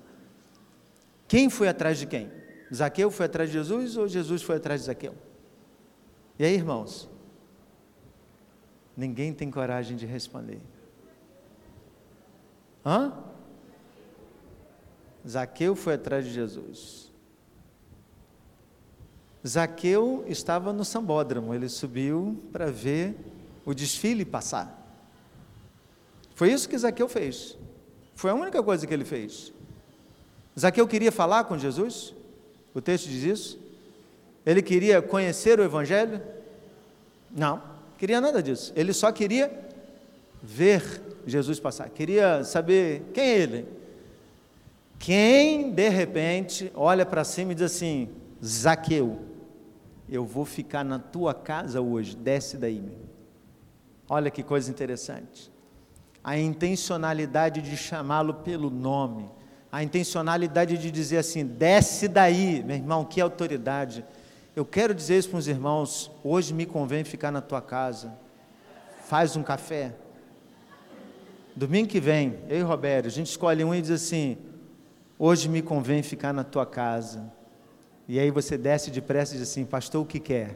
[1.26, 2.30] Quem foi atrás de quem?
[2.74, 5.14] Zaqueu foi atrás de Jesus ou Jesus foi atrás de Zaqueu?
[6.40, 7.10] E aí, irmãos?
[8.98, 10.60] Ninguém tem coragem de responder.
[12.86, 13.14] Hã?
[15.28, 17.12] Zaqueu foi atrás de Jesus.
[19.46, 23.16] Zaqueu estava no sambódromo, ele subiu para ver
[23.66, 24.80] o desfile passar.
[26.34, 27.58] Foi isso que Zaqueu fez.
[28.16, 29.54] Foi a única coisa que ele fez.
[30.60, 32.14] Zaqueu queria falar com Jesus?
[32.74, 33.60] O texto diz isso?
[34.46, 36.22] Ele queria conhecer o Evangelho?
[37.32, 37.62] Não,
[37.98, 38.74] queria nada disso.
[38.76, 39.52] Ele só queria
[40.42, 41.90] ver Jesus passar.
[41.90, 43.68] Queria saber quem é ele.
[45.00, 48.10] Quem, de repente, olha para cima e diz assim:
[48.44, 49.20] Zaqueu,
[50.10, 52.80] eu vou ficar na tua casa hoje, desce daí.
[52.80, 53.04] Meu.
[54.08, 55.52] Olha que coisa interessante.
[56.24, 59.30] A intencionalidade de chamá-lo pelo nome,
[59.74, 64.06] a intencionalidade de dizer assim: desce daí, meu irmão, que autoridade.
[64.56, 68.14] Eu quero dizer isso para os irmãos: hoje me convém ficar na tua casa,
[69.08, 69.96] faz um café.
[71.56, 74.38] Domingo que vem, eu e Roberto, a gente escolhe um e diz assim:
[75.18, 77.34] hoje me convém ficar na tua casa.
[78.08, 80.56] E aí você desce depressa e diz assim: pastor, o que quer?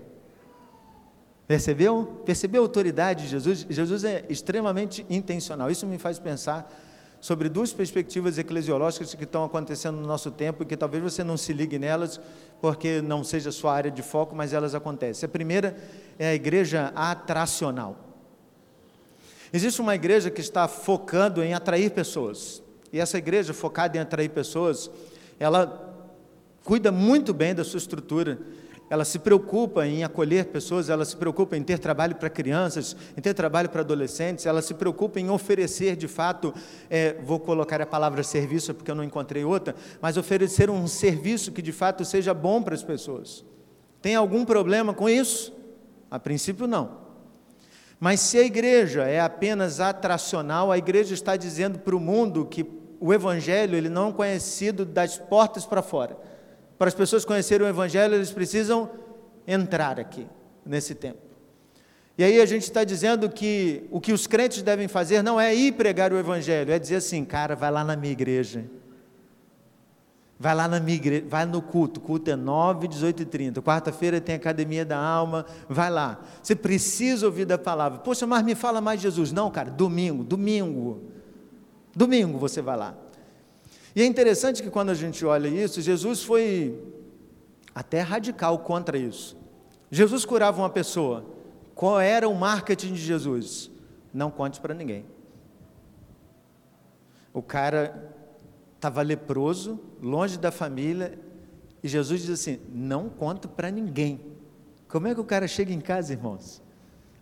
[1.48, 2.22] Percebeu?
[2.24, 3.66] Percebeu a autoridade de Jesus?
[3.68, 5.72] Jesus é extremamente intencional.
[5.72, 6.72] Isso me faz pensar
[7.20, 11.38] sobre duas perspectivas eclesiológicas que estão acontecendo no nosso tempo e que talvez você não
[11.38, 12.20] se ligue nelas,
[12.62, 15.26] porque não seja sua área de foco, mas elas acontecem.
[15.26, 15.76] A primeira
[16.20, 17.98] é a igreja atracional.
[19.52, 22.62] Existe uma igreja que está focando em atrair pessoas.
[22.92, 24.90] E essa igreja focada em atrair pessoas,
[25.40, 25.86] ela
[26.64, 28.40] cuida muito bem da sua estrutura
[28.90, 33.22] ela se preocupa em acolher pessoas, ela se preocupa em ter trabalho para crianças, em
[33.22, 36.54] ter trabalho para adolescentes, ela se preocupa em oferecer de fato,
[36.90, 41.52] é, vou colocar a palavra serviço porque eu não encontrei outra, mas oferecer um serviço
[41.52, 43.44] que de fato seja bom para as pessoas.
[44.02, 45.54] Tem algum problema com isso?
[46.10, 47.06] A princípio, não.
[48.00, 52.66] Mas se a igreja é apenas atracional, a igreja está dizendo para o mundo que
[53.00, 56.18] o evangelho ele não é conhecido das portas para fora
[56.78, 58.90] para as pessoas conhecerem o Evangelho, eles precisam
[59.48, 60.28] entrar aqui,
[60.66, 61.20] nesse tempo.
[62.18, 65.54] E aí a gente está dizendo que o que os crentes devem fazer não é
[65.54, 68.66] ir pregar o Evangelho, é dizer assim, cara, vai lá na minha igreja.
[70.40, 72.00] Vai lá na minha igreja, vai no culto.
[72.00, 73.62] Culto é 9, 18 e 30.
[73.62, 75.46] Quarta-feira tem Academia da Alma.
[75.68, 76.20] Vai lá.
[76.44, 78.00] Você precisa ouvir da palavra.
[78.00, 79.32] Poxa, mas me fala mais Jesus.
[79.32, 81.02] Não, cara, domingo, domingo.
[81.96, 82.96] Domingo você vai lá.
[83.98, 86.80] E é interessante que quando a gente olha isso, Jesus foi
[87.74, 89.36] até radical contra isso.
[89.90, 91.26] Jesus curava uma pessoa.
[91.74, 93.72] Qual era o marketing de Jesus?
[94.14, 95.04] Não conte para ninguém.
[97.34, 98.14] O cara
[98.76, 101.18] estava leproso, longe da família,
[101.82, 104.22] e Jesus diz assim: Não conta para ninguém.
[104.88, 106.62] Como é que o cara chega em casa, irmãos?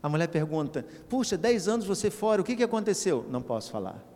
[0.04, 3.26] A mulher pergunta: Puxa, dez anos você fora, o que, que aconteceu?
[3.30, 4.15] Não posso falar.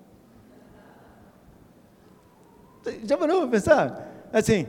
[3.04, 4.30] Já parou para pensar?
[4.32, 4.68] Assim,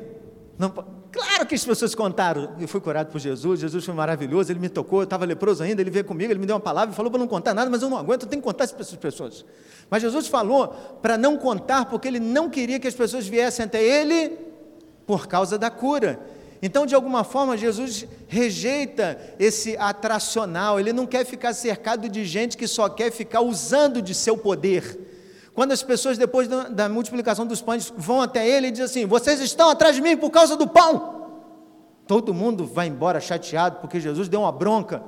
[0.58, 0.70] não,
[1.10, 2.54] claro que as pessoas contaram.
[2.58, 5.80] Eu fui curado por Jesus, Jesus foi maravilhoso, ele me tocou, eu estava leproso ainda,
[5.80, 7.88] ele veio comigo, ele me deu uma palavra, falou para não contar nada, mas eu
[7.88, 9.44] não aguento, eu tenho que contar isso para essas pessoas.
[9.88, 10.68] Mas Jesus falou
[11.00, 14.38] para não contar, porque ele não queria que as pessoas viessem até ele
[15.06, 16.20] por causa da cura.
[16.62, 22.56] Então, de alguma forma, Jesus rejeita esse atracional, ele não quer ficar cercado de gente
[22.56, 24.99] que só quer ficar usando de seu poder
[25.60, 29.04] quando as pessoas, depois da, da multiplicação dos pães, vão até ele e dizem assim:
[29.04, 31.26] Vocês estão atrás de mim por causa do pão.
[32.06, 35.02] Todo mundo vai embora chateado porque Jesus deu uma bronca.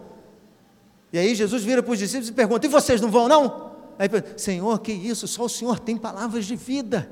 [1.11, 3.73] E aí Jesus vira para os discípulos e pergunta: E vocês não vão não?
[3.99, 5.27] Aí, Senhor, que isso?
[5.27, 7.09] Só o Senhor tem palavras de vida.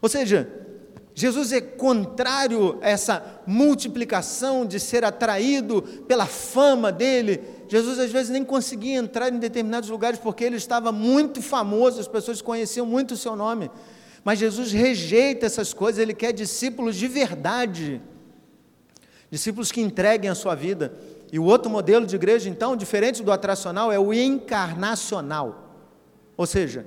[0.00, 0.48] Ou seja,
[1.12, 7.40] Jesus é contrário a essa multiplicação de ser atraído pela fama dele.
[7.68, 12.08] Jesus às vezes nem conseguia entrar em determinados lugares porque ele estava muito famoso, as
[12.08, 13.70] pessoas conheciam muito o seu nome.
[14.24, 18.00] Mas Jesus rejeita essas coisas, ele quer discípulos de verdade,
[19.30, 20.92] discípulos que entreguem a sua vida.
[21.32, 25.74] E o outro modelo de igreja, então, diferente do atracional, é o encarnacional.
[26.36, 26.86] Ou seja,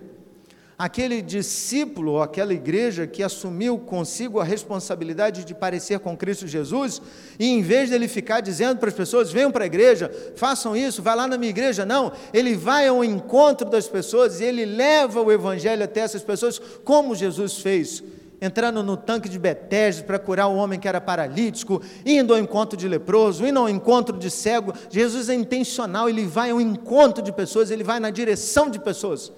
[0.80, 7.02] aquele discípulo ou aquela igreja que assumiu consigo a responsabilidade de parecer com Cristo Jesus,
[7.38, 11.04] e em vez dele ficar dizendo para as pessoas: venham para a igreja, façam isso,
[11.04, 15.22] vá lá na minha igreja, não, ele vai ao encontro das pessoas e ele leva
[15.22, 18.02] o evangelho até essas pessoas, como Jesus fez.
[18.42, 22.78] Entrando no tanque de Betesda para curar o homem que era paralítico, indo ao encontro
[22.78, 24.74] de leproso, indo ao encontro de cego.
[24.90, 29.30] Jesus é intencional, ele vai ao encontro de pessoas, ele vai na direção de pessoas.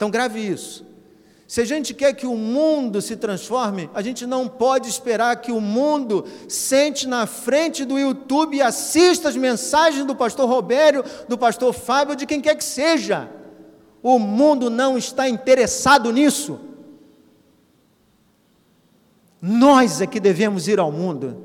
[0.00, 0.86] Então, grave isso.
[1.46, 5.52] Se a gente quer que o mundo se transforme, a gente não pode esperar que
[5.52, 11.36] o mundo sente na frente do YouTube e assista as mensagens do pastor Robério, do
[11.36, 13.30] pastor Fábio, de quem quer que seja.
[14.02, 16.58] O mundo não está interessado nisso.
[19.38, 21.44] Nós é que devemos ir ao mundo,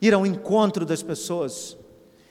[0.00, 1.76] ir ao encontro das pessoas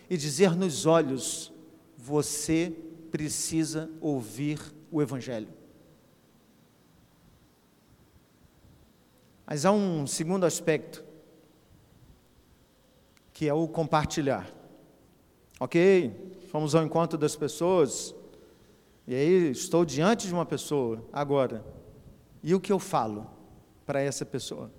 [0.09, 1.51] e dizer nos olhos:
[1.97, 2.71] você
[3.11, 4.59] precisa ouvir
[4.95, 5.49] o Evangelho.
[9.45, 11.03] Mas há um segundo aspecto,
[13.33, 14.49] que é o compartilhar.
[15.59, 18.15] Ok, fomos ao encontro das pessoas,
[19.05, 21.61] e aí estou diante de uma pessoa agora,
[22.41, 23.29] e o que eu falo
[23.85, 24.71] para essa pessoa?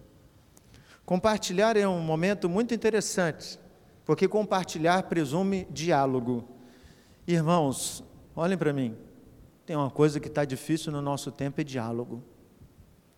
[1.04, 3.60] Compartilhar é um momento muito interessante,
[4.06, 6.48] porque compartilhar presume diálogo.
[7.26, 8.02] Irmãos,
[8.34, 8.96] olhem para mim,
[9.66, 12.22] tem uma coisa que está difícil no nosso tempo: é diálogo.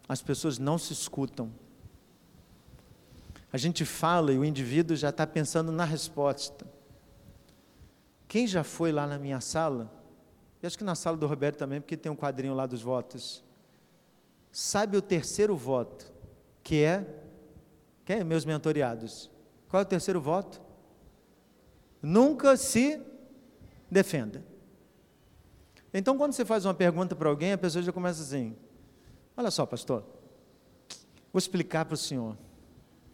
[0.09, 1.53] As pessoas não se escutam.
[3.53, 6.67] A gente fala e o indivíduo já está pensando na resposta.
[8.27, 9.93] Quem já foi lá na minha sala?
[10.63, 13.45] E acho que na sala do Roberto também, porque tem um quadrinho lá dos votos.
[14.51, 16.11] Sabe o terceiro voto,
[16.63, 17.07] que é
[18.05, 19.31] quem é meus mentoriados?
[19.69, 20.61] Qual é o terceiro voto?
[22.01, 23.01] Nunca se
[23.91, 24.43] defenda.
[25.93, 28.57] Então, quando você faz uma pergunta para alguém, a pessoa já começa assim:
[29.37, 30.05] Olha só, pastor,
[31.33, 32.37] vou explicar para o senhor.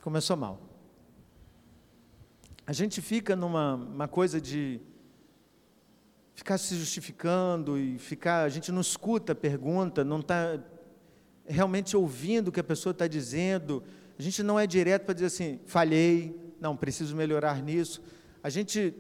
[0.02, 0.60] Começou mal.
[2.66, 4.80] A gente fica numa uma coisa de
[6.34, 8.44] ficar se justificando e ficar.
[8.44, 10.58] A gente não escuta a pergunta, não está
[11.46, 13.82] realmente ouvindo o que a pessoa está dizendo.
[14.18, 18.02] A gente não é direto para dizer assim, falhei, não, preciso melhorar nisso.
[18.42, 18.94] A gente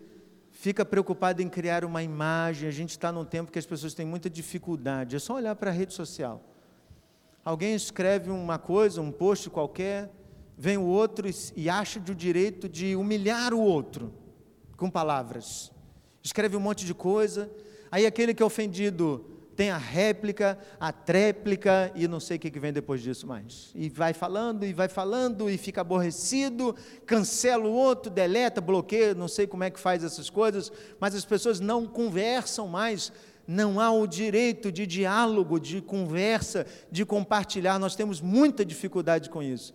[0.64, 4.06] fica preocupado em criar uma imagem, a gente está num tempo que as pessoas têm
[4.06, 5.14] muita dificuldade.
[5.14, 6.42] É só olhar para a rede social.
[7.44, 10.10] Alguém escreve uma coisa, um post qualquer,
[10.56, 14.10] vem o outro e acha de o direito de humilhar o outro
[14.74, 15.70] com palavras.
[16.22, 17.50] Escreve um monte de coisa,
[17.90, 19.22] aí aquele que é ofendido
[19.54, 23.70] tem a réplica, a tréplica e não sei o que vem depois disso mais.
[23.74, 26.74] E vai falando, e vai falando, e fica aborrecido,
[27.06, 31.24] cancela o outro, deleta, bloqueia, não sei como é que faz essas coisas, mas as
[31.24, 33.12] pessoas não conversam mais,
[33.46, 39.42] não há o direito de diálogo, de conversa, de compartilhar, nós temos muita dificuldade com
[39.42, 39.72] isso.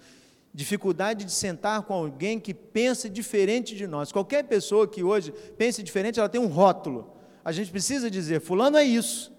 [0.54, 4.12] Dificuldade de sentar com alguém que pensa diferente de nós.
[4.12, 7.13] Qualquer pessoa que hoje pense diferente, ela tem um rótulo.
[7.46, 9.32] A gente precisa dizer, fulano é isso.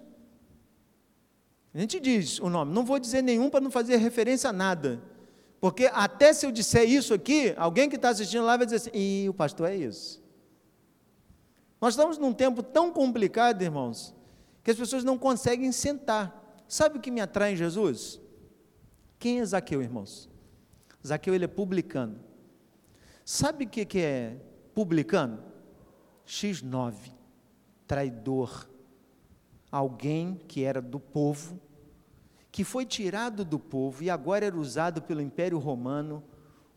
[1.72, 5.00] A gente diz o nome, não vou dizer nenhum para não fazer referência a nada.
[5.61, 8.90] Porque até se eu disser isso aqui, alguém que está assistindo lá vai dizer assim,
[8.94, 10.22] e o pastor é isso.
[11.80, 14.14] Nós estamos num tempo tão complicado, irmãos,
[14.64, 16.62] que as pessoas não conseguem sentar.
[16.66, 18.20] Sabe o que me atrai em Jesus?
[19.18, 20.28] Quem é Zaqueu, irmãos?
[21.06, 22.18] Zaqueu, ele é publicano.
[23.24, 24.37] Sabe o que, é
[24.74, 25.42] publicano?
[26.26, 26.94] X9,
[27.87, 28.69] traidor,
[29.70, 31.61] alguém que era do povo,
[32.50, 36.22] que foi tirado do povo e agora era usado pelo Império Romano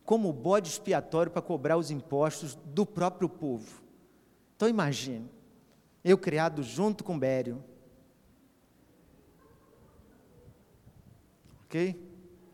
[0.06, 3.82] como bode expiatório para cobrar os impostos do próprio povo.
[4.56, 5.28] Então imagine,
[6.04, 7.64] eu criado junto com Bério,
[11.66, 12.00] ok?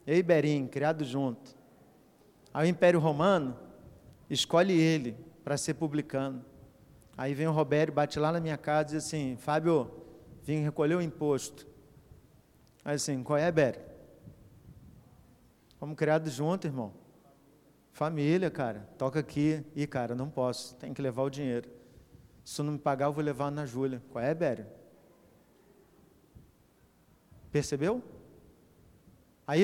[0.07, 1.55] Eu e Berim, criado junto.
[2.53, 3.55] Aí o Império Romano
[4.29, 6.43] escolhe ele para ser publicano.
[7.17, 9.91] Aí vem o Robério, bate lá na minha casa e diz assim, Fábio,
[10.49, 11.67] vim recolher o imposto.
[12.83, 13.81] Aí assim, qual é, Bério?
[15.77, 16.91] Fomos criados juntos, irmão.
[17.91, 19.63] Família, cara, toca aqui.
[19.75, 21.69] E, cara, não posso, tem que levar o dinheiro.
[22.43, 24.01] Se não me pagar, eu vou levar na Júlia.
[24.11, 24.65] Qual é, Bério?
[27.51, 28.01] Percebeu?
[29.45, 29.61] Aí,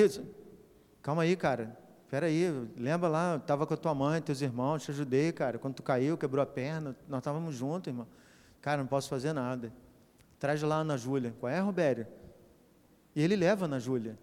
[1.02, 1.76] calma aí, cara.
[2.04, 5.58] Espera aí, lembra lá, estava com a tua mãe, teus irmãos, te ajudei, cara.
[5.58, 8.06] Quando tu caiu, quebrou a perna, nós estávamos juntos, irmão.
[8.60, 9.72] Cara, não posso fazer nada.
[10.38, 11.34] Traz lá a Ana Júlia.
[11.40, 12.06] Qual é, Robério?
[13.14, 14.18] E ele leva a Ana Júlia.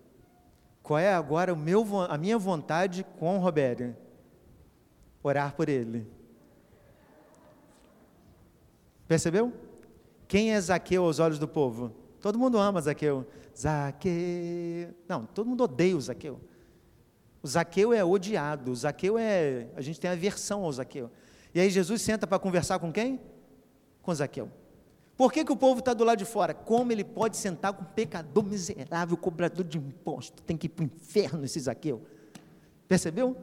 [0.82, 3.96] Qual é agora o meu, a minha vontade com Robério?
[5.24, 6.06] Orar por ele.
[9.08, 9.54] Percebeu?
[10.28, 11.96] Quem é Zaqueu aos olhos do povo?
[12.20, 13.26] Todo mundo ama Zaqueu.
[13.58, 14.94] Zaqueu.
[15.08, 16.40] Não, todo mundo odeia o Zaqueu.
[17.42, 18.72] O Zaqueu é odiado.
[18.72, 19.68] O Zaqueu é.
[19.76, 21.10] A gente tem aversão ao Zaqueu.
[21.54, 23.22] E aí Jesus senta para conversar com quem?
[24.02, 24.50] Com Zaqueu.
[25.16, 26.54] Por que, que o povo está do lado de fora?
[26.54, 30.42] Como ele pode sentar com um pecador miserável, cobrador de imposto?
[30.42, 32.02] Tem que ir para o inferno esse Zaqueu.
[32.88, 33.38] Percebeu?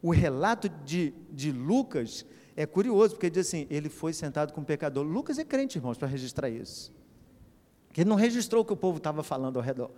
[0.00, 2.24] O relato de, de Lucas
[2.56, 5.04] é curioso, porque diz assim: ele foi sentado com um pecador.
[5.04, 6.92] Lucas é crente, irmãos, para registrar isso.
[7.96, 9.90] Ele não registrou o que o povo estava falando ao redor.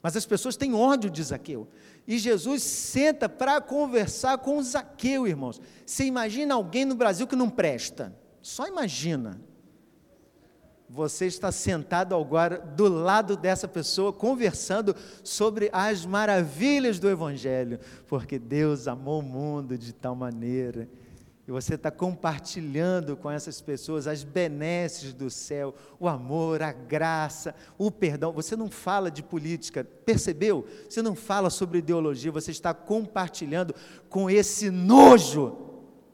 [0.00, 1.66] Mas as pessoas têm ódio de Zaqueu.
[2.06, 5.60] E Jesus senta para conversar com Zaqueu, irmãos.
[5.84, 8.16] Você imagina alguém no Brasil que não presta?
[8.40, 9.40] Só imagina
[10.88, 18.38] você está sentado agora do lado dessa pessoa, conversando sobre as maravilhas do Evangelho, porque
[18.38, 20.88] Deus amou o mundo de tal maneira
[21.46, 27.54] E você está compartilhando com essas pessoas as benesses do céu, o amor, a graça,
[27.78, 28.32] o perdão.
[28.32, 30.66] Você não fala de política, percebeu?
[30.88, 33.72] Você não fala sobre ideologia, você está compartilhando
[34.08, 35.56] com esse nojo.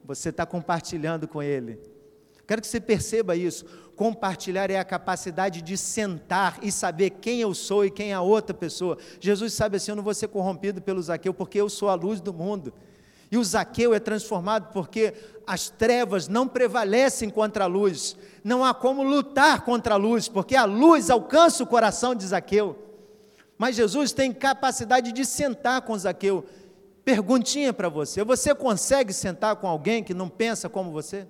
[0.04, 1.80] Você está compartilhando com ele.
[2.46, 3.64] Quero que você perceba isso.
[3.96, 8.22] Compartilhar é a capacidade de sentar e saber quem eu sou e quem é a
[8.22, 8.96] outra pessoa.
[9.20, 12.20] Jesus sabe assim: eu não vou ser corrompido pelo Zaqueu, porque eu sou a luz
[12.20, 12.72] do mundo.
[13.30, 15.14] E o Zaqueu é transformado porque
[15.46, 18.16] as trevas não prevalecem contra a luz.
[18.44, 22.76] Não há como lutar contra a luz, porque a luz alcança o coração de Zaqueu.
[23.56, 26.44] Mas Jesus tem capacidade de sentar com Zaqueu.
[27.04, 31.26] Perguntinha para você: você consegue sentar com alguém que não pensa como você?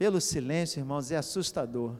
[0.00, 1.94] Pelo silêncio, irmãos, é assustador.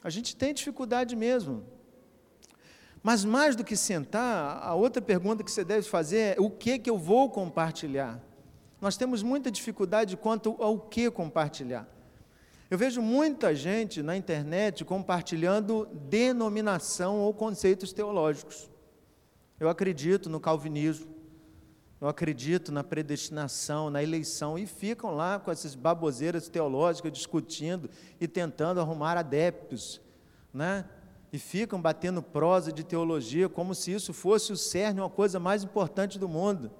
[0.00, 1.64] A gente tem dificuldade mesmo.
[3.02, 6.78] Mas mais do que sentar, a outra pergunta que você deve fazer é: o que
[6.78, 8.22] que eu vou compartilhar?
[8.80, 11.84] Nós temos muita dificuldade quanto ao que compartilhar.
[12.70, 18.70] Eu vejo muita gente na internet compartilhando denominação ou conceitos teológicos.
[19.58, 21.12] Eu acredito no calvinismo,
[22.00, 27.90] eu acredito na predestinação, na eleição, e ficam lá com essas baboseiras teológicas discutindo
[28.20, 30.00] e tentando arrumar adeptos,
[30.54, 30.84] né?
[31.32, 35.62] e ficam batendo prosa de teologia como se isso fosse o cerne, uma coisa mais
[35.62, 36.70] importante do mundo.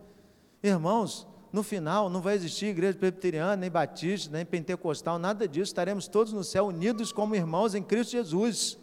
[0.62, 5.71] Irmãos, no final não vai existir igreja presbiteriana, nem batista, nem pentecostal, nada disso.
[5.71, 8.79] Estaremos todos no céu unidos como irmãos em Cristo Jesus.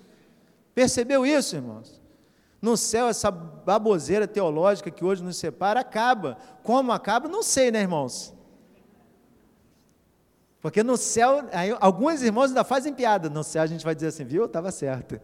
[0.74, 2.02] Percebeu isso, irmãos?
[2.66, 6.36] No céu, essa baboseira teológica que hoje nos separa acaba.
[6.64, 7.28] Como acaba?
[7.28, 8.34] Não sei, né, irmãos?
[10.60, 13.30] Porque no céu, aí, alguns irmãos ainda fazem piada.
[13.30, 14.46] No céu a gente vai dizer assim, viu?
[14.46, 15.22] Estava certo.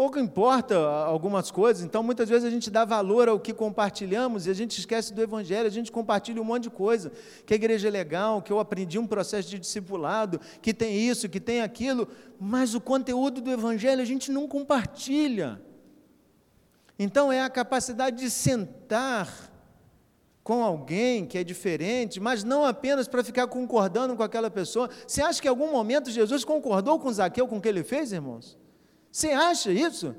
[0.00, 4.50] Pouco importa algumas coisas, então muitas vezes a gente dá valor ao que compartilhamos e
[4.50, 7.12] a gente esquece do Evangelho, a gente compartilha um monte de coisa,
[7.44, 11.28] que a igreja é legal, que eu aprendi um processo de discipulado, que tem isso,
[11.28, 12.08] que tem aquilo,
[12.40, 15.60] mas o conteúdo do Evangelho a gente não compartilha.
[16.98, 19.52] Então é a capacidade de sentar
[20.42, 24.88] com alguém que é diferente, mas não apenas para ficar concordando com aquela pessoa.
[25.06, 28.12] Você acha que em algum momento Jesus concordou com Zaqueu com o que ele fez,
[28.12, 28.58] irmãos?
[29.10, 30.14] Você acha isso?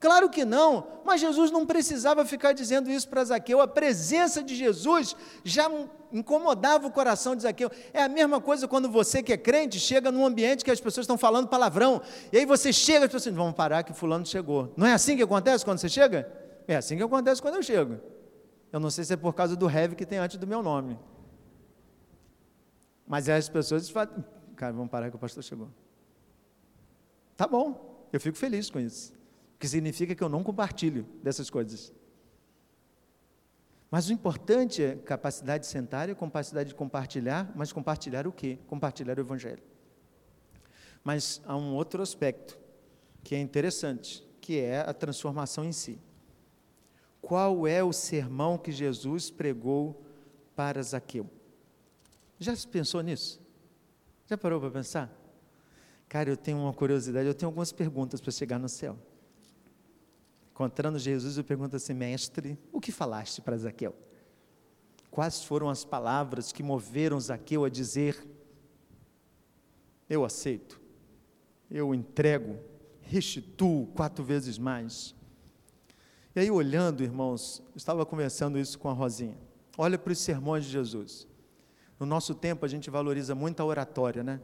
[0.00, 4.56] Claro que não, mas Jesus não precisava ficar dizendo isso para Zaqueu, a presença de
[4.56, 5.70] Jesus já
[6.10, 7.70] incomodava o coração de Zaqueu.
[7.92, 11.04] É a mesma coisa quando você que é crente chega num ambiente que as pessoas
[11.04, 12.00] estão falando palavrão,
[12.32, 14.72] e aí você chega e as pessoas vamos parar que fulano chegou.
[14.74, 16.32] Não é assim que acontece quando você chega?
[16.66, 18.00] É assim que acontece quando eu chego.
[18.72, 20.98] Eu não sei se é por causa do heavy que tem antes do meu nome.
[23.06, 24.24] Mas as pessoas falam,
[24.56, 25.68] cara, vamos parar que o pastor chegou.
[27.36, 29.12] Tá bom, eu fico feliz com isso,
[29.52, 31.92] porque significa que eu não compartilho dessas coisas.
[33.90, 38.58] Mas o importante é capacidade de sentar e capacidade de compartilhar, mas compartilhar o quê?
[38.68, 39.62] Compartilhar o Evangelho.
[41.02, 42.58] Mas há um outro aspecto
[43.24, 45.98] que é interessante, que é a transformação em si.
[47.20, 50.02] Qual é o sermão que Jesus pregou
[50.54, 51.28] para Zaqueu?
[52.38, 53.40] Já se pensou nisso?
[54.26, 55.19] Já parou para pensar?
[56.10, 58.98] Cara, eu tenho uma curiosidade, eu tenho algumas perguntas para chegar no céu.
[60.50, 63.94] Encontrando Jesus, eu pergunto assim, mestre, o que falaste para Zaqueu?
[65.08, 68.26] Quais foram as palavras que moveram Zaqueu a dizer:
[70.08, 70.80] Eu aceito,
[71.70, 72.58] eu entrego,
[73.02, 75.14] restituo quatro vezes mais?
[76.34, 79.38] E aí, olhando, irmãos, eu estava conversando isso com a Rosinha.
[79.78, 81.28] Olha para os sermões de Jesus.
[82.00, 84.40] No nosso tempo, a gente valoriza muito a oratória, né?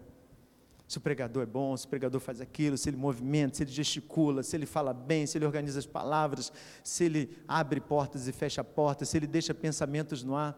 [0.87, 3.73] Se o pregador é bom, se o pregador faz aquilo, se ele movimenta, se ele
[3.73, 6.53] gesticula, se ele fala bem, se ele organiza as palavras,
[6.85, 10.57] se ele abre portas e fecha portas, se ele deixa pensamentos no ar.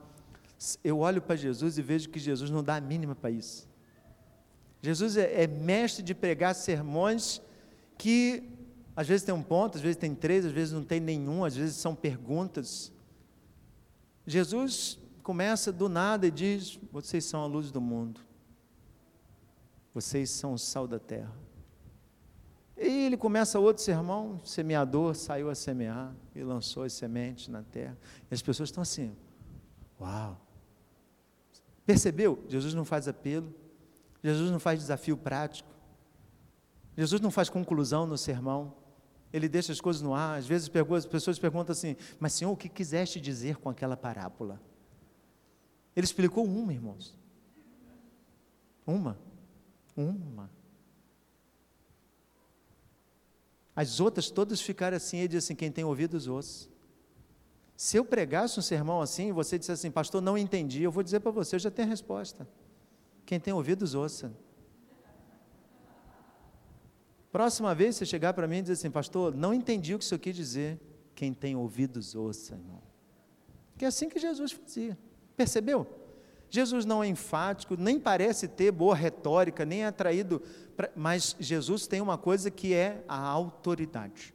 [0.85, 3.67] Eu olho para Jesus e vejo que Jesus não dá a mínima para isso.
[4.83, 7.41] Jesus é, é mestre de pregar sermões
[7.97, 8.43] que
[8.95, 11.57] às vezes tem um ponto, às vezes tem três, às vezes não tem nenhum, às
[11.57, 12.93] vezes são perguntas.
[14.27, 18.21] Jesus começa do nada e diz: Vocês são a luz do mundo.
[20.01, 21.35] Vocês são o sal da terra.
[22.77, 27.99] E ele começa outro sermão, semeador saiu a semear e lançou as sementes na terra.
[28.31, 29.17] E as pessoas estão assim,
[30.01, 30.41] uau.
[31.85, 32.45] Percebeu?
[32.49, 33.53] Jesus não faz apelo,
[34.23, 35.69] Jesus não faz desafio prático,
[36.97, 38.73] Jesus não faz conclusão no sermão,
[39.33, 40.39] ele deixa as coisas no ar.
[40.39, 44.61] Às vezes as pessoas perguntam assim, mas Senhor, o que quiseste dizer com aquela parábola?
[45.97, 47.19] Ele explicou uma, irmãos.
[48.87, 49.19] Uma.
[49.99, 50.49] Uma.
[53.75, 56.69] As outras todas ficaram assim, ele disse assim, quem tem ouvidos, ouça.
[57.77, 61.03] Se eu pregasse um sermão assim, e você dissesse assim, pastor, não entendi, eu vou
[61.03, 62.49] dizer para você, eu já tenho a resposta.
[63.27, 64.33] Quem tem ouvidos, ouça.
[67.31, 70.09] Próxima vez você chegar para mim e dizer assim, pastor, não entendi o que o
[70.09, 70.81] senhor quis dizer.
[71.15, 72.81] Quem tem ouvidos, ouça, irmão.
[73.77, 74.97] Que é assim que Jesus fazia.
[75.37, 75.98] Percebeu?
[76.51, 80.41] Jesus não é enfático, nem parece ter boa retórica, nem é atraído,
[80.77, 84.35] pra, mas Jesus tem uma coisa que é a autoridade.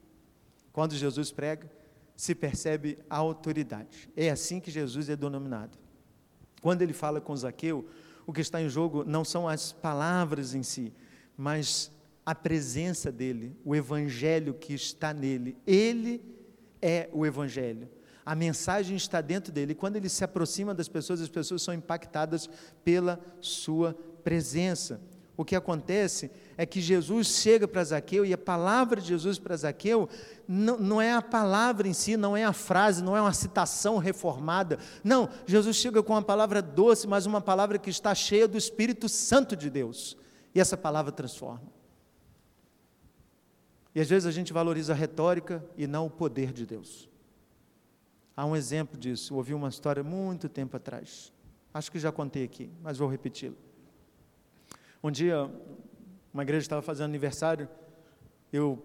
[0.72, 1.72] Quando Jesus prega,
[2.16, 4.10] se percebe a autoridade.
[4.16, 5.78] É assim que Jesus é denominado.
[6.62, 7.88] Quando ele fala com Zaqueu,
[8.26, 10.94] o que está em jogo não são as palavras em si,
[11.36, 11.92] mas
[12.26, 15.58] a presença dele, o evangelho que está nele.
[15.68, 16.22] Ele
[16.82, 17.90] é o evangelho.
[18.26, 19.74] A mensagem está dentro dele.
[19.74, 22.50] E quando ele se aproxima das pessoas, as pessoas são impactadas
[22.84, 25.02] pela sua presença.
[25.36, 29.58] O que acontece é que Jesus chega para Zaqueu e a palavra de Jesus para
[29.58, 30.08] Zaqueu
[30.48, 33.98] não, não, é a palavra em si, não é a frase, não é uma citação
[33.98, 34.78] reformada.
[35.04, 39.10] Não, Jesus chega com uma palavra doce, mas uma palavra que está cheia do Espírito
[39.10, 40.16] Santo de Deus.
[40.54, 41.74] E essa palavra transforma.
[43.96, 47.10] E às vezes a gente valoriza a retórica e não o poder de Deus.
[48.36, 49.34] Há um exemplo disso.
[49.34, 51.32] Eu ouvi uma história muito tempo atrás.
[51.74, 53.56] Acho que já contei aqui, mas vou repeti-la.
[55.04, 55.50] Um dia,
[56.34, 57.68] uma igreja estava fazendo aniversário,
[58.52, 58.82] eu,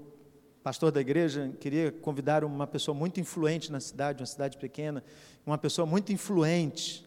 [0.62, 5.04] pastor da igreja, queria convidar uma pessoa muito influente na cidade, uma cidade pequena,
[5.46, 7.06] uma pessoa muito influente,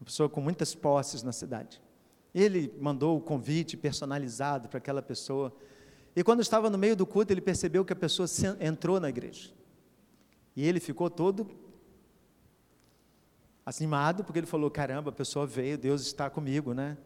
[0.00, 1.80] uma pessoa com muitas posses na cidade.
[2.34, 5.54] Ele mandou o convite personalizado para aquela pessoa.
[6.14, 8.26] E quando estava no meio do culto, ele percebeu que a pessoa
[8.60, 9.50] entrou na igreja.
[10.56, 11.46] E ele ficou todo
[13.66, 16.96] animado, porque ele falou: caramba, a pessoa veio, Deus está comigo, né?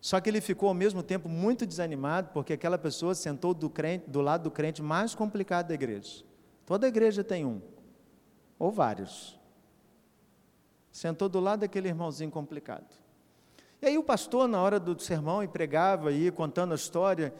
[0.00, 4.10] Só que ele ficou ao mesmo tempo muito desanimado, porque aquela pessoa sentou do, crente,
[4.10, 6.24] do lado do crente mais complicado da igreja.
[6.66, 7.60] Toda igreja tem um,
[8.58, 9.38] ou vários.
[10.90, 12.86] Sentou do lado daquele irmãozinho complicado.
[13.80, 17.34] E aí o pastor, na hora do sermão, e pregava, ia contando a história,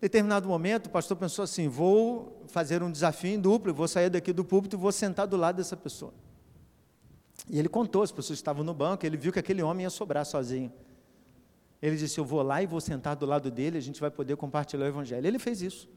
[0.00, 4.32] determinado momento, o pastor pensou assim: vou fazer um desafio em duplo, vou sair daqui
[4.32, 6.12] do púlpito e vou sentar do lado dessa pessoa.
[7.48, 10.24] E ele contou, as pessoas estavam no banco, ele viu que aquele homem ia sobrar
[10.24, 10.72] sozinho.
[11.82, 14.36] Ele disse: Eu vou lá e vou sentar do lado dele, a gente vai poder
[14.36, 15.26] compartilhar o evangelho.
[15.26, 15.88] Ele fez isso.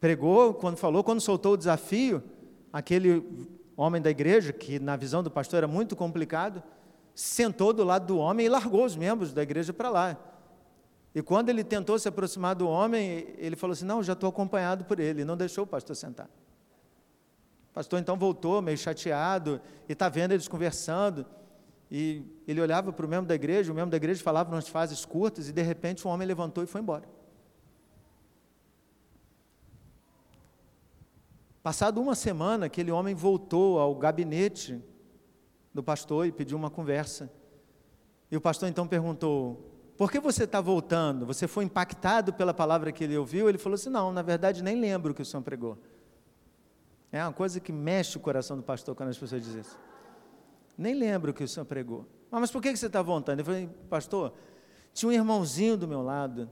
[0.00, 2.22] Pregou, quando falou, quando soltou o desafio,
[2.72, 6.62] aquele homem da igreja, que na visão do pastor era muito complicado,
[7.14, 10.18] sentou do lado do homem e largou os membros da igreja para lá.
[11.14, 14.84] E quando ele tentou se aproximar do homem, ele falou assim: Não, já estou acompanhado
[14.84, 15.24] por ele.
[15.24, 16.28] Não deixou o pastor sentar.
[17.70, 21.24] O pastor então voltou, meio chateado, e está vendo eles conversando.
[21.90, 25.04] E ele olhava para o membro da igreja, o membro da igreja falava umas fases
[25.04, 27.08] curtas, e de repente o homem levantou e foi embora.
[31.62, 34.82] Passado uma semana, aquele homem voltou ao gabinete
[35.72, 37.32] do pastor e pediu uma conversa.
[38.30, 41.24] E o pastor então perguntou: por que você está voltando?
[41.24, 43.48] Você foi impactado pela palavra que ele ouviu?
[43.48, 45.78] Ele falou assim: Não, na verdade nem lembro o que o senhor pregou.
[47.12, 49.78] É uma coisa que mexe o coração do pastor quando as pessoas dizem isso.
[50.76, 52.06] Nem lembro o que o senhor pregou.
[52.30, 53.38] Ah, mas por que você está voltando?
[53.38, 54.34] Eu falei: Pastor,
[54.92, 56.50] tinha um irmãozinho do meu lado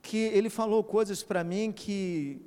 [0.00, 2.40] que ele falou coisas para mim que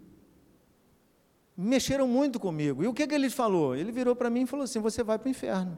[1.55, 2.83] mexeram muito comigo.
[2.83, 3.75] E o que, que ele falou?
[3.75, 5.77] Ele virou para mim e falou assim: Você vai para o inferno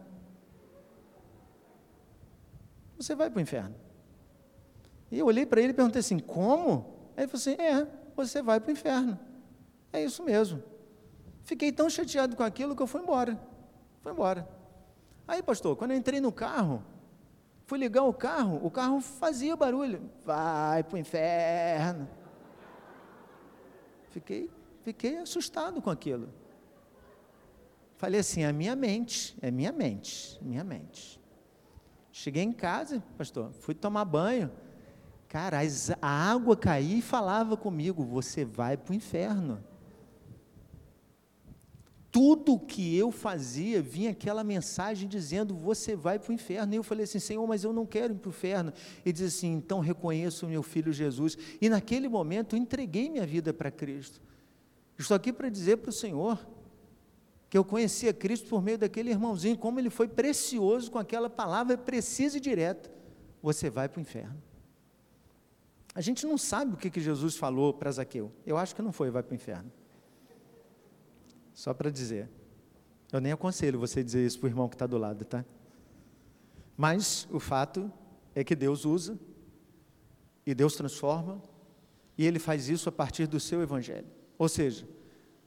[2.97, 3.75] você vai para o inferno.
[5.11, 7.11] E eu olhei para ele e perguntei assim: como?
[7.15, 9.17] Aí ele falou assim: é, você vai para o inferno.
[9.93, 10.61] É isso mesmo.
[11.43, 13.39] Fiquei tão chateado com aquilo que eu fui embora.
[14.01, 14.47] Fui embora.
[15.27, 16.83] Aí, pastor, quando eu entrei no carro,
[17.65, 20.09] fui ligar o carro, o carro fazia barulho.
[20.25, 22.07] Vai para o inferno.
[24.09, 24.49] Fiquei,
[24.83, 26.29] fiquei assustado com aquilo.
[27.97, 31.19] Falei assim, é minha mente, é minha mente, minha mente.
[32.19, 34.49] Cheguei em casa, pastor, fui tomar banho.
[35.29, 35.59] Cara,
[36.01, 39.63] a água caía e falava comigo: você vai para o inferno.
[42.09, 46.73] Tudo que eu fazia, vinha aquela mensagem dizendo: você vai para o inferno.
[46.73, 48.73] E eu falei assim: Senhor, mas eu não quero ir para o inferno.
[49.05, 51.37] Ele diz assim: então reconheço o meu filho Jesus.
[51.61, 54.19] E naquele momento eu entreguei minha vida para Cristo.
[54.97, 56.43] Estou aqui para dizer para o Senhor:
[57.49, 61.77] que eu conhecia Cristo por meio daquele irmãozinho, como ele foi precioso com aquela palavra
[61.77, 62.91] precisa e direta.
[63.41, 64.41] Você vai para o inferno.
[65.95, 68.31] A gente não sabe o que, que Jesus falou para Zaqueu.
[68.45, 69.71] Eu acho que não foi, vai para o inferno.
[71.53, 72.29] Só para dizer.
[73.11, 75.45] Eu nem aconselho você dizer isso para o irmão que está do lado, tá?
[76.75, 77.91] Mas o fato
[78.35, 79.17] é que Deus usa,
[80.45, 81.41] e Deus transforma,
[82.17, 84.07] E ele faz isso a partir do seu evangelho.
[84.39, 84.87] Ou seja,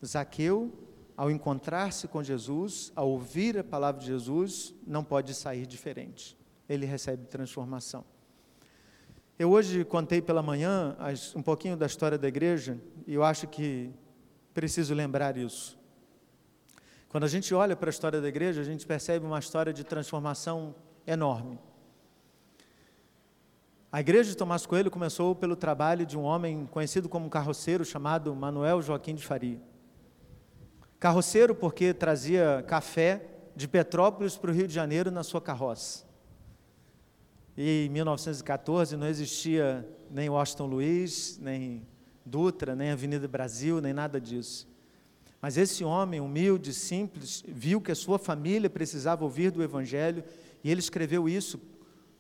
[0.05, 0.73] Zaqueu,
[1.21, 6.35] ao encontrar-se com Jesus, ao ouvir a palavra de Jesus, não pode sair diferente.
[6.67, 8.07] Ele recebe transformação.
[9.39, 10.97] Eu hoje contei pela manhã
[11.37, 13.91] um pouquinho da história da igreja e eu acho que
[14.55, 15.79] preciso lembrar isso.
[17.11, 19.85] Quando a gente olha para a história da igreja, a gente percebe uma história de
[19.85, 20.75] transformação
[21.07, 21.59] enorme.
[23.93, 28.35] A igreja de Tomás Coelho começou pelo trabalho de um homem conhecido como carroceiro chamado
[28.35, 29.69] Manuel Joaquim de Faria.
[31.01, 33.23] Carroceiro porque trazia café
[33.57, 36.05] de Petrópolis para o Rio de Janeiro na sua carroça.
[37.57, 41.87] E em 1914 não existia nem Washington Luiz, nem
[42.23, 44.69] Dutra, nem Avenida Brasil, nem nada disso.
[45.41, 50.23] Mas esse homem humilde, simples, viu que a sua família precisava ouvir do Evangelho
[50.63, 51.59] e ele escreveu isso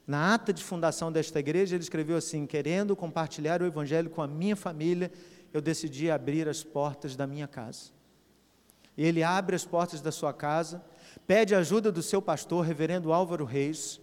[0.06, 4.26] na ata de fundação desta igreja, ele escreveu assim: querendo compartilhar o Evangelho com a
[4.26, 5.12] minha família,
[5.52, 7.99] eu decidi abrir as portas da minha casa.
[9.00, 10.84] E ele abre as portas da sua casa,
[11.26, 13.98] pede ajuda do seu pastor, reverendo Álvaro Reis,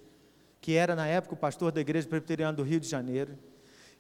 [0.60, 3.38] que era na época o pastor da igreja presbiteriana do Rio de Janeiro.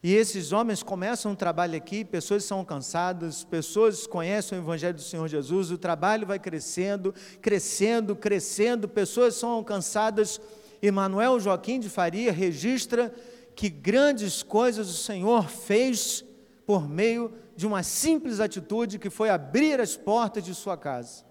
[0.01, 5.03] E esses homens começam um trabalho aqui, pessoas são alcançadas, pessoas conhecem o Evangelho do
[5.03, 10.41] Senhor Jesus, o trabalho vai crescendo, crescendo, crescendo, pessoas são alcançadas
[10.81, 13.13] Emanuel Joaquim de Faria registra
[13.55, 16.25] que grandes coisas o Senhor fez
[16.65, 21.25] por meio de uma simples atitude que foi abrir as portas de sua casa.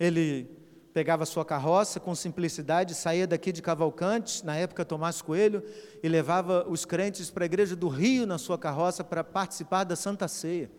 [0.00, 0.50] Ele
[0.94, 5.62] pegava sua carroça com simplicidade, saía daqui de Cavalcante, na época Tomás Coelho,
[6.02, 9.96] e levava os crentes para a igreja do Rio na sua carroça para participar da
[9.96, 10.72] Santa Ceia,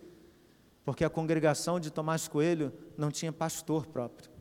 [0.84, 4.32] porque a congregação de Tomás Coelho não tinha pastor próprio.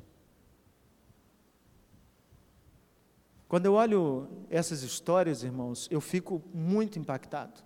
[3.47, 7.63] Quando eu olho essas histórias, irmãos, eu fico muito impactado.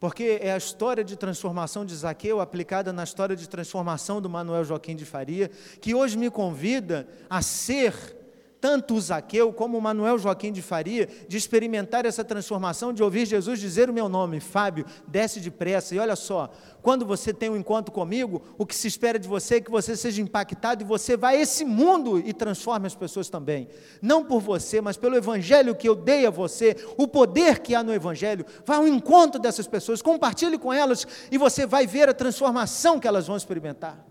[0.00, 4.64] Porque é a história de transformação de Zaqueu aplicada na história de transformação do Manuel
[4.64, 8.17] Joaquim de Faria, que hoje me convida a ser
[8.60, 13.26] tanto o Zaqueu como o Manuel Joaquim de Faria, de experimentar essa transformação, de ouvir
[13.26, 15.94] Jesus dizer o meu nome, Fábio, desce depressa.
[15.94, 16.50] E olha só,
[16.82, 19.96] quando você tem um encontro comigo, o que se espera de você é que você
[19.96, 23.68] seja impactado e você vá a esse mundo e transforme as pessoas também.
[24.02, 27.82] Não por você, mas pelo Evangelho que eu dei a você, o poder que há
[27.82, 28.44] no Evangelho.
[28.64, 33.06] Vá ao encontro dessas pessoas, compartilhe com elas e você vai ver a transformação que
[33.06, 34.07] elas vão experimentar.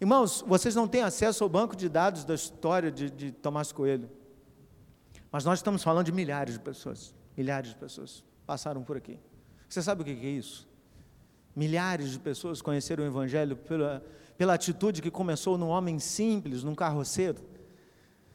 [0.00, 4.10] Irmãos, vocês não têm acesso ao banco de dados da história de, de Tomás Coelho.
[5.30, 7.14] Mas nós estamos falando de milhares de pessoas.
[7.36, 9.18] Milhares de pessoas passaram por aqui.
[9.68, 10.68] Você sabe o que é isso?
[11.54, 14.04] Milhares de pessoas conheceram o Evangelho pela,
[14.36, 17.53] pela atitude que começou num homem simples, num carroceiro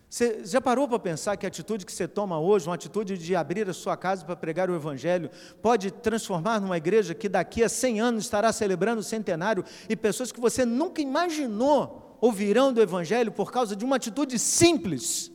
[0.10, 3.36] você já parou para pensar que a atitude que você toma hoje, uma atitude de
[3.36, 5.30] abrir a sua casa para pregar o Evangelho,
[5.62, 10.32] pode transformar numa igreja que daqui a 100 anos estará celebrando o centenário e pessoas
[10.32, 15.32] que você nunca imaginou ouvirão do Evangelho por causa de uma atitude simples,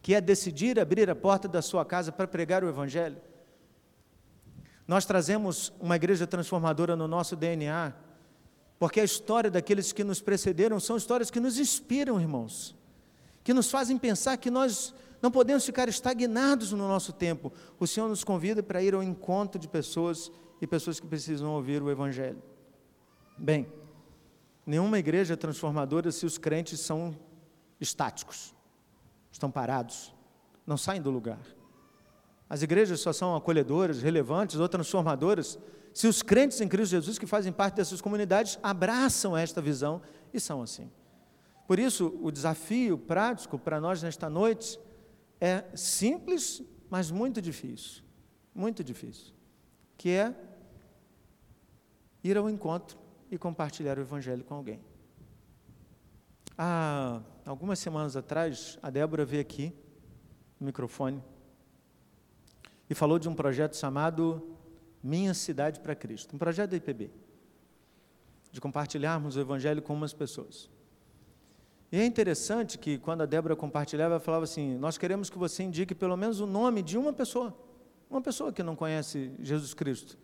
[0.00, 3.16] que é decidir abrir a porta da sua casa para pregar o Evangelho?
[4.86, 7.92] Nós trazemos uma igreja transformadora no nosso DNA,
[8.78, 12.83] porque a história daqueles que nos precederam são histórias que nos inspiram, irmãos
[13.44, 17.52] que nos fazem pensar que nós não podemos ficar estagnados no nosso tempo.
[17.78, 21.82] O Senhor nos convida para ir ao encontro de pessoas e pessoas que precisam ouvir
[21.82, 22.42] o Evangelho.
[23.36, 23.70] Bem,
[24.66, 27.14] nenhuma igreja é transformadora se os crentes são
[27.80, 28.54] estáticos,
[29.30, 30.14] estão parados,
[30.66, 31.40] não saem do lugar.
[32.48, 35.58] As igrejas só são acolhedoras, relevantes ou transformadoras
[35.92, 40.40] se os crentes em Cristo Jesus que fazem parte dessas comunidades abraçam esta visão e
[40.40, 40.90] são assim.
[41.66, 44.78] Por isso, o desafio prático para nós nesta noite
[45.40, 48.02] é simples, mas muito difícil.
[48.54, 49.32] Muito difícil.
[49.96, 50.34] Que é
[52.22, 52.98] ir ao encontro
[53.30, 54.80] e compartilhar o Evangelho com alguém.
[56.56, 59.72] Há algumas semanas atrás, a Débora veio aqui,
[60.60, 61.22] no microfone,
[62.88, 64.56] e falou de um projeto chamado
[65.02, 67.10] Minha Cidade para Cristo, um projeto da IPB,
[68.52, 70.70] de compartilharmos o Evangelho com umas pessoas.
[71.94, 75.62] E é interessante que quando a Débora compartilhava, ela falava assim: Nós queremos que você
[75.62, 77.56] indique pelo menos o nome de uma pessoa,
[78.10, 80.18] uma pessoa que não conhece Jesus Cristo,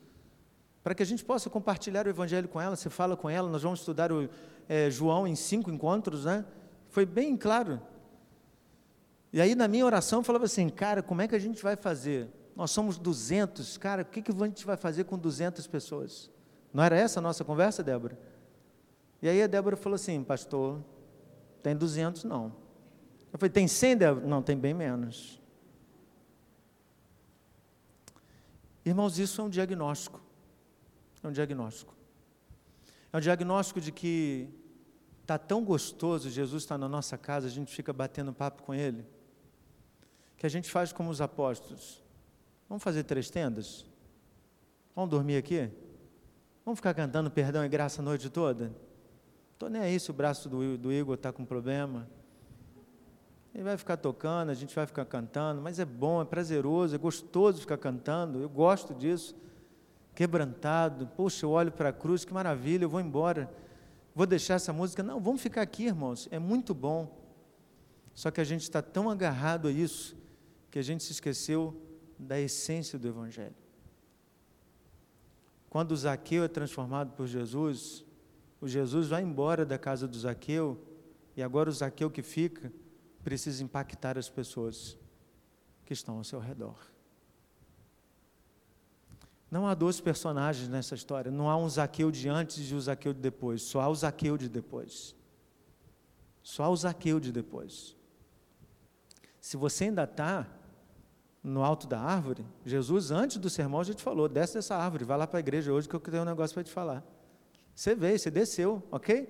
[0.82, 2.74] para que a gente possa compartilhar o Evangelho com ela.
[2.74, 4.28] Você fala com ela, nós vamos estudar o
[4.68, 6.44] é, João em cinco encontros, né?
[6.88, 7.80] Foi bem claro.
[9.32, 11.76] E aí, na minha oração, eu falava assim: Cara, como é que a gente vai
[11.76, 12.28] fazer?
[12.56, 16.32] Nós somos 200, cara, o que, que a gente vai fazer com 200 pessoas?
[16.74, 18.18] Não era essa a nossa conversa, Débora?
[19.22, 20.82] E aí a Débora falou assim: Pastor,
[21.62, 22.52] tem 200, não.
[23.32, 23.96] Eu falei, tem 100?
[24.26, 25.40] Não, tem bem menos.
[28.84, 30.20] Irmãos, isso é um diagnóstico.
[31.22, 31.94] É um diagnóstico.
[33.12, 34.48] É um diagnóstico de que
[35.22, 39.06] está tão gostoso Jesus está na nossa casa, a gente fica batendo papo com Ele,
[40.36, 42.02] que a gente faz como os apóstolos.
[42.68, 43.86] Vamos fazer três tendas?
[44.94, 45.70] Vamos dormir aqui?
[46.64, 48.74] Vamos ficar cantando perdão e graça a noite toda?
[49.60, 52.08] Estou nem aí se o braço do, do Igor está com problema.
[53.54, 56.98] Ele vai ficar tocando, a gente vai ficar cantando, mas é bom, é prazeroso, é
[56.98, 59.36] gostoso ficar cantando, eu gosto disso.
[60.14, 63.52] Quebrantado, poxa, eu olho para a cruz, que maravilha, eu vou embora,
[64.14, 65.02] vou deixar essa música.
[65.02, 67.20] Não, vamos ficar aqui, irmãos, é muito bom.
[68.14, 70.16] Só que a gente está tão agarrado a isso
[70.70, 71.78] que a gente se esqueceu
[72.18, 73.54] da essência do Evangelho.
[75.68, 78.06] Quando Zaqueu é transformado por Jesus,
[78.60, 80.78] o Jesus vai embora da casa do Zaqueu,
[81.36, 82.72] e agora o Zaqueu que fica
[83.24, 84.98] precisa impactar as pessoas
[85.84, 86.76] que estão ao seu redor.
[89.50, 91.30] Não há dois personagens nessa história.
[91.30, 93.62] Não há um Zaqueu de antes e um Zaqueu de depois.
[93.62, 95.16] Só há o Zaqueu de depois.
[96.42, 97.96] Só há o Zaqueu de depois.
[99.40, 100.46] Se você ainda está
[101.42, 105.18] no alto da árvore, Jesus, antes do sermão, já te falou: desce dessa árvore, vai
[105.18, 107.04] lá para a igreja hoje que eu tenho um negócio para te falar.
[107.80, 109.26] Você veio, você desceu, ok?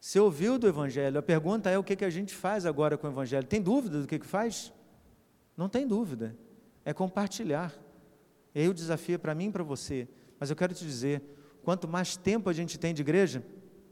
[0.00, 1.18] Você ouviu do Evangelho.
[1.18, 3.44] A pergunta é o que, que a gente faz agora com o Evangelho.
[3.44, 4.72] Tem dúvida do que, que faz?
[5.56, 6.36] Não tem dúvida.
[6.84, 7.76] É compartilhar.
[8.54, 10.06] E aí o desafio é para mim e para você.
[10.38, 11.22] Mas eu quero te dizer:
[11.64, 13.44] quanto mais tempo a gente tem de igreja,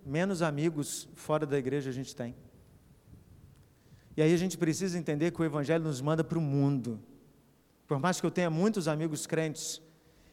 [0.06, 2.36] menos amigos fora da igreja a gente tem.
[4.16, 7.02] E aí a gente precisa entender que o Evangelho nos manda para o mundo.
[7.88, 9.82] Por mais que eu tenha muitos amigos crentes,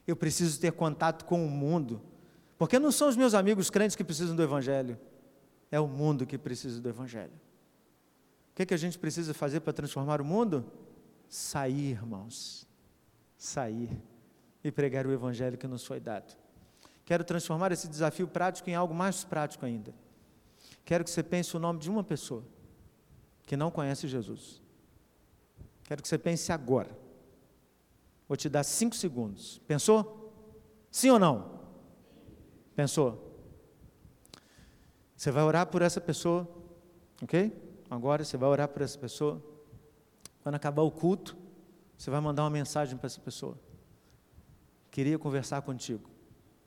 [0.05, 1.99] eu preciso ter contato com o mundo.
[2.57, 4.97] Porque não são os meus amigos crentes que precisam do Evangelho
[5.71, 7.33] é o mundo que precisa do Evangelho.
[8.51, 10.65] O que, é que a gente precisa fazer para transformar o mundo?
[11.27, 12.65] Sair, irmãos.
[13.37, 13.89] Sair
[14.63, 16.35] e pregar o Evangelho que nos foi dado.
[17.03, 19.93] Quero transformar esse desafio prático em algo mais prático ainda.
[20.85, 22.43] Quero que você pense o nome de uma pessoa
[23.45, 24.61] que não conhece Jesus.
[25.83, 26.97] Quero que você pense agora.
[28.27, 29.61] Vou te dar cinco segundos.
[29.67, 30.33] Pensou?
[30.89, 31.54] Sim ou não?
[32.75, 33.33] Pensou?
[35.15, 36.47] Você vai orar por essa pessoa,
[37.21, 37.51] ok?
[37.89, 39.41] Agora você vai orar por essa pessoa.
[40.43, 41.37] Quando acabar o culto,
[41.97, 43.57] você vai mandar uma mensagem para essa pessoa.
[44.91, 46.09] Queria conversar contigo.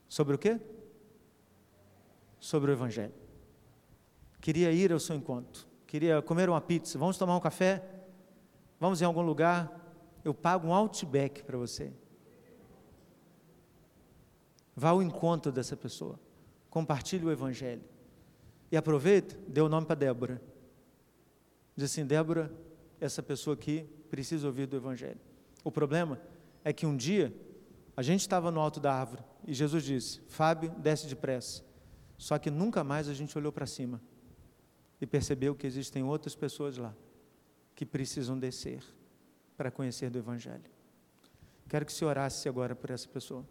[0.09, 0.59] Sobre o quê?
[2.41, 3.15] Sobre o Evangelho.
[4.41, 5.67] Queria ir ao seu encontro.
[5.87, 6.99] Queria comer uma pizza.
[6.99, 7.85] Vamos tomar um café?
[8.81, 9.79] Vamos em algum lugar?
[10.25, 11.93] Eu pago um outback para você.
[14.79, 16.21] Vá ao encontro dessa pessoa.
[16.71, 17.83] Compartilhe o Evangelho.
[18.71, 20.41] E aproveita, dê o nome para Débora.
[21.75, 22.49] Diz assim: Débora,
[23.01, 25.19] essa pessoa aqui precisa ouvir do Evangelho.
[25.65, 26.21] O problema
[26.63, 27.35] é que um dia
[27.97, 31.65] a gente estava no alto da árvore e Jesus disse: Fábio, desce depressa.
[32.17, 34.01] Só que nunca mais a gente olhou para cima
[35.01, 36.95] e percebeu que existem outras pessoas lá
[37.75, 38.85] que precisam descer
[39.57, 40.71] para conhecer do Evangelho.
[41.69, 43.45] Quero que você orasse agora por essa pessoa.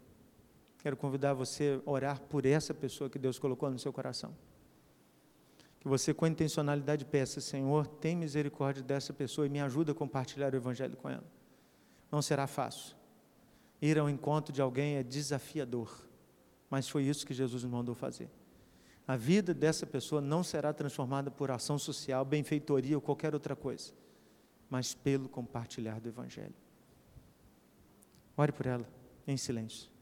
[0.88, 4.34] Quero convidar você a orar por essa pessoa que Deus colocou no seu coração
[5.82, 10.54] que você com intencionalidade peça, Senhor, tem misericórdia dessa pessoa e me ajuda a compartilhar
[10.54, 11.26] o Evangelho com ela.
[12.10, 12.96] Não será fácil.
[13.82, 16.08] Ir ao encontro de alguém é desafiador,
[16.70, 18.30] mas foi isso que Jesus nos mandou fazer.
[19.06, 23.92] A vida dessa pessoa não será transformada por ação social, benfeitoria ou qualquer outra coisa,
[24.70, 26.56] mas pelo compartilhar do Evangelho.
[28.38, 28.88] Ore por ela,
[29.28, 29.97] em silêncio.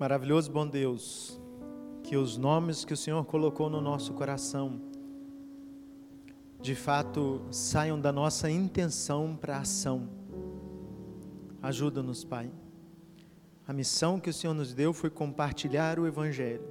[0.00, 1.38] Maravilhoso bom Deus,
[2.02, 4.80] que os nomes que o Senhor colocou no nosso coração,
[6.58, 10.08] de fato saiam da nossa intenção para a ação.
[11.60, 12.50] Ajuda-nos, Pai.
[13.68, 16.64] A missão que o Senhor nos deu foi compartilhar o Evangelho.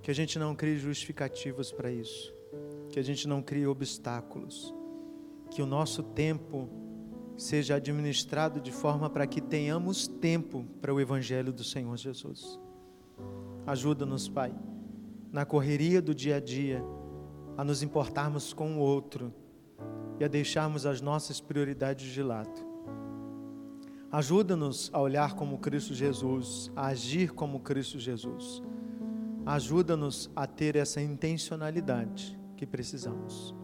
[0.00, 2.32] Que a gente não crie justificativas para isso.
[2.90, 4.72] Que a gente não crie obstáculos.
[5.50, 6.68] Que o nosso tempo
[7.38, 12.58] seja administrado de forma para que tenhamos tempo para o Evangelho do Senhor Jesus.
[13.64, 14.52] Ajuda-nos, Pai,
[15.32, 16.82] na correria do dia a dia,
[17.56, 19.32] a nos importarmos com o outro
[20.18, 22.66] e a deixarmos as nossas prioridades de lado.
[24.10, 28.60] Ajuda-nos a olhar como Cristo Jesus, a agir como Cristo Jesus.
[29.46, 33.54] Ajuda-nos a ter essa intencionalidade que precisamos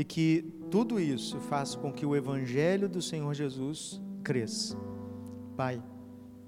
[0.00, 4.74] e que tudo isso faça com que o Evangelho do Senhor Jesus cresça.
[5.54, 5.82] Pai,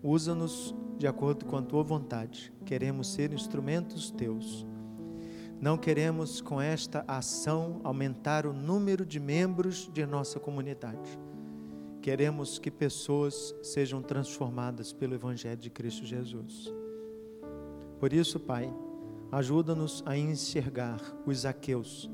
[0.02, 2.50] usa-nos de acordo com a tua vontade.
[2.64, 4.66] Queremos ser instrumentos teus.
[5.60, 11.20] Não queremos com esta ação aumentar o número de membros de nossa comunidade.
[12.00, 16.72] Queremos que pessoas sejam transformadas pelo Evangelho de Cristo Jesus.
[18.00, 18.72] Por isso, Pai,
[19.30, 22.10] ajuda-nos a enxergar os Zaqueus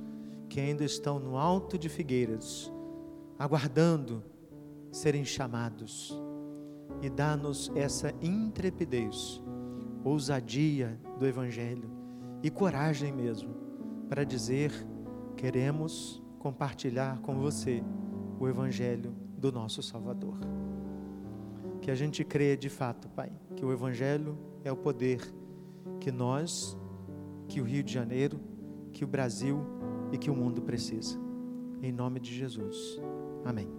[0.49, 2.73] que ainda estão no alto de figueiras,
[3.39, 4.23] aguardando
[4.91, 6.19] serem chamados.
[7.01, 9.41] E dá-nos essa intrepidez,
[10.03, 11.91] ousadia do Evangelho
[12.43, 13.55] e coragem mesmo
[14.09, 14.73] para dizer:
[15.37, 17.83] queremos compartilhar com você
[18.41, 20.39] o Evangelho do nosso Salvador.
[21.81, 25.21] Que a gente creia de fato, Pai, que o Evangelho é o poder
[26.01, 26.77] que nós,
[27.47, 28.41] que o Rio de Janeiro,
[28.93, 29.65] que o Brasil
[30.13, 31.19] e que o mundo precisa.
[31.83, 33.01] Em nome de Jesus.
[33.45, 33.78] Amém.